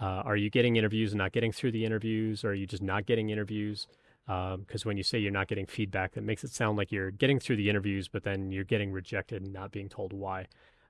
uh, 0.01 0.23
are 0.25 0.37
you 0.37 0.51
getting 0.51 0.77
interviews 0.77 1.13
and 1.13 1.19
not 1.19 1.33
getting 1.33 1.53
through 1.53 1.73
the 1.73 1.85
interviews? 1.85 2.43
Or 2.43 2.51
are 2.51 2.55
you 2.55 2.67
just 2.67 2.83
not 2.83 3.07
getting 3.07 3.31
interviews? 3.31 3.87
Because 4.27 4.85
um, 4.85 4.89
when 4.89 4.97
you 4.97 5.05
say 5.05 5.19
you're 5.19 5.31
not 5.31 5.47
getting 5.47 5.67
feedback, 5.67 6.15
that 6.15 6.25
makes 6.25 6.43
it 6.43 6.51
sound 6.51 6.77
like 6.77 6.91
you're 6.91 7.13
getting 7.13 7.39
through 7.39 7.57
the 7.57 7.71
interviews, 7.71 8.09
but 8.09 8.25
then 8.25 8.51
you're 8.51 8.65
getting 8.65 8.91
rejected 8.91 9.43
and 9.43 9.53
not 9.53 9.71
being 9.71 9.89
told 9.89 10.13
why. 10.13 10.47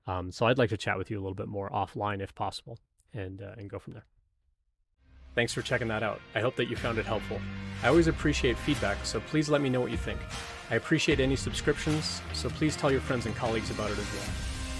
Um, 0.06 0.30
so 0.32 0.46
I'd 0.46 0.58
like 0.58 0.70
to 0.70 0.76
chat 0.76 0.96
with 0.96 1.10
you 1.10 1.18
a 1.18 1.22
little 1.22 1.34
bit 1.34 1.48
more 1.48 1.68
offline 1.68 2.22
if 2.22 2.34
possible 2.34 2.78
and 3.14 3.42
uh, 3.42 3.54
and 3.56 3.68
go 3.68 3.78
from 3.78 3.94
there. 3.94 4.04
Thanks 5.34 5.52
for 5.52 5.60
checking 5.60 5.88
that 5.88 6.02
out. 6.02 6.20
I 6.34 6.40
hope 6.40 6.56
that 6.56 6.68
you 6.68 6.76
found 6.76 6.98
it 6.98 7.04
helpful. 7.04 7.40
I 7.82 7.88
always 7.88 8.06
appreciate 8.06 8.56
feedback, 8.56 9.04
so 9.04 9.20
please 9.20 9.50
let 9.50 9.60
me 9.60 9.68
know 9.68 9.82
what 9.82 9.90
you 9.90 9.98
think. 9.98 10.18
I 10.70 10.76
appreciate 10.76 11.20
any 11.20 11.36
subscriptions, 11.36 12.22
so 12.32 12.48
please 12.48 12.74
tell 12.74 12.90
your 12.90 13.02
friends 13.02 13.26
and 13.26 13.36
colleagues 13.36 13.70
about 13.70 13.90
it 13.90 13.98
as 13.98 14.12
well. 14.14 14.24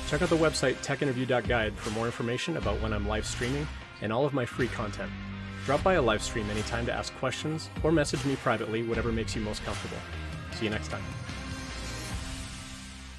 Check 0.09 0.23
out 0.23 0.30
the 0.30 0.37
website 0.37 0.76
techinterview.guide 0.76 1.75
for 1.76 1.90
more 1.90 2.06
information 2.06 2.56
about 2.56 2.80
when 2.80 2.92
I'm 2.92 3.06
live 3.06 3.26
streaming 3.26 3.66
and 4.00 4.12
all 4.12 4.25
of 4.25 4.33
my 4.33 4.47
free 4.47 4.68
content. 4.68 5.11
Drop 5.66 5.83
by 5.83 5.95
a 5.95 6.02
live 6.02 6.23
stream 6.23 6.49
anytime 6.49 6.87
to 6.87 6.92
ask 6.92 7.14
questions 7.16 7.68
or 7.83 7.92
message 7.92 8.25
me 8.25 8.37
privately, 8.37 8.83
whatever 8.83 9.12
makes 9.12 9.35
you 9.35 9.42
most 9.42 9.64
comfortable. 9.64 9.99
See 10.52 10.64
you 10.64 10.71
next 10.71 10.88
time. 10.88 11.25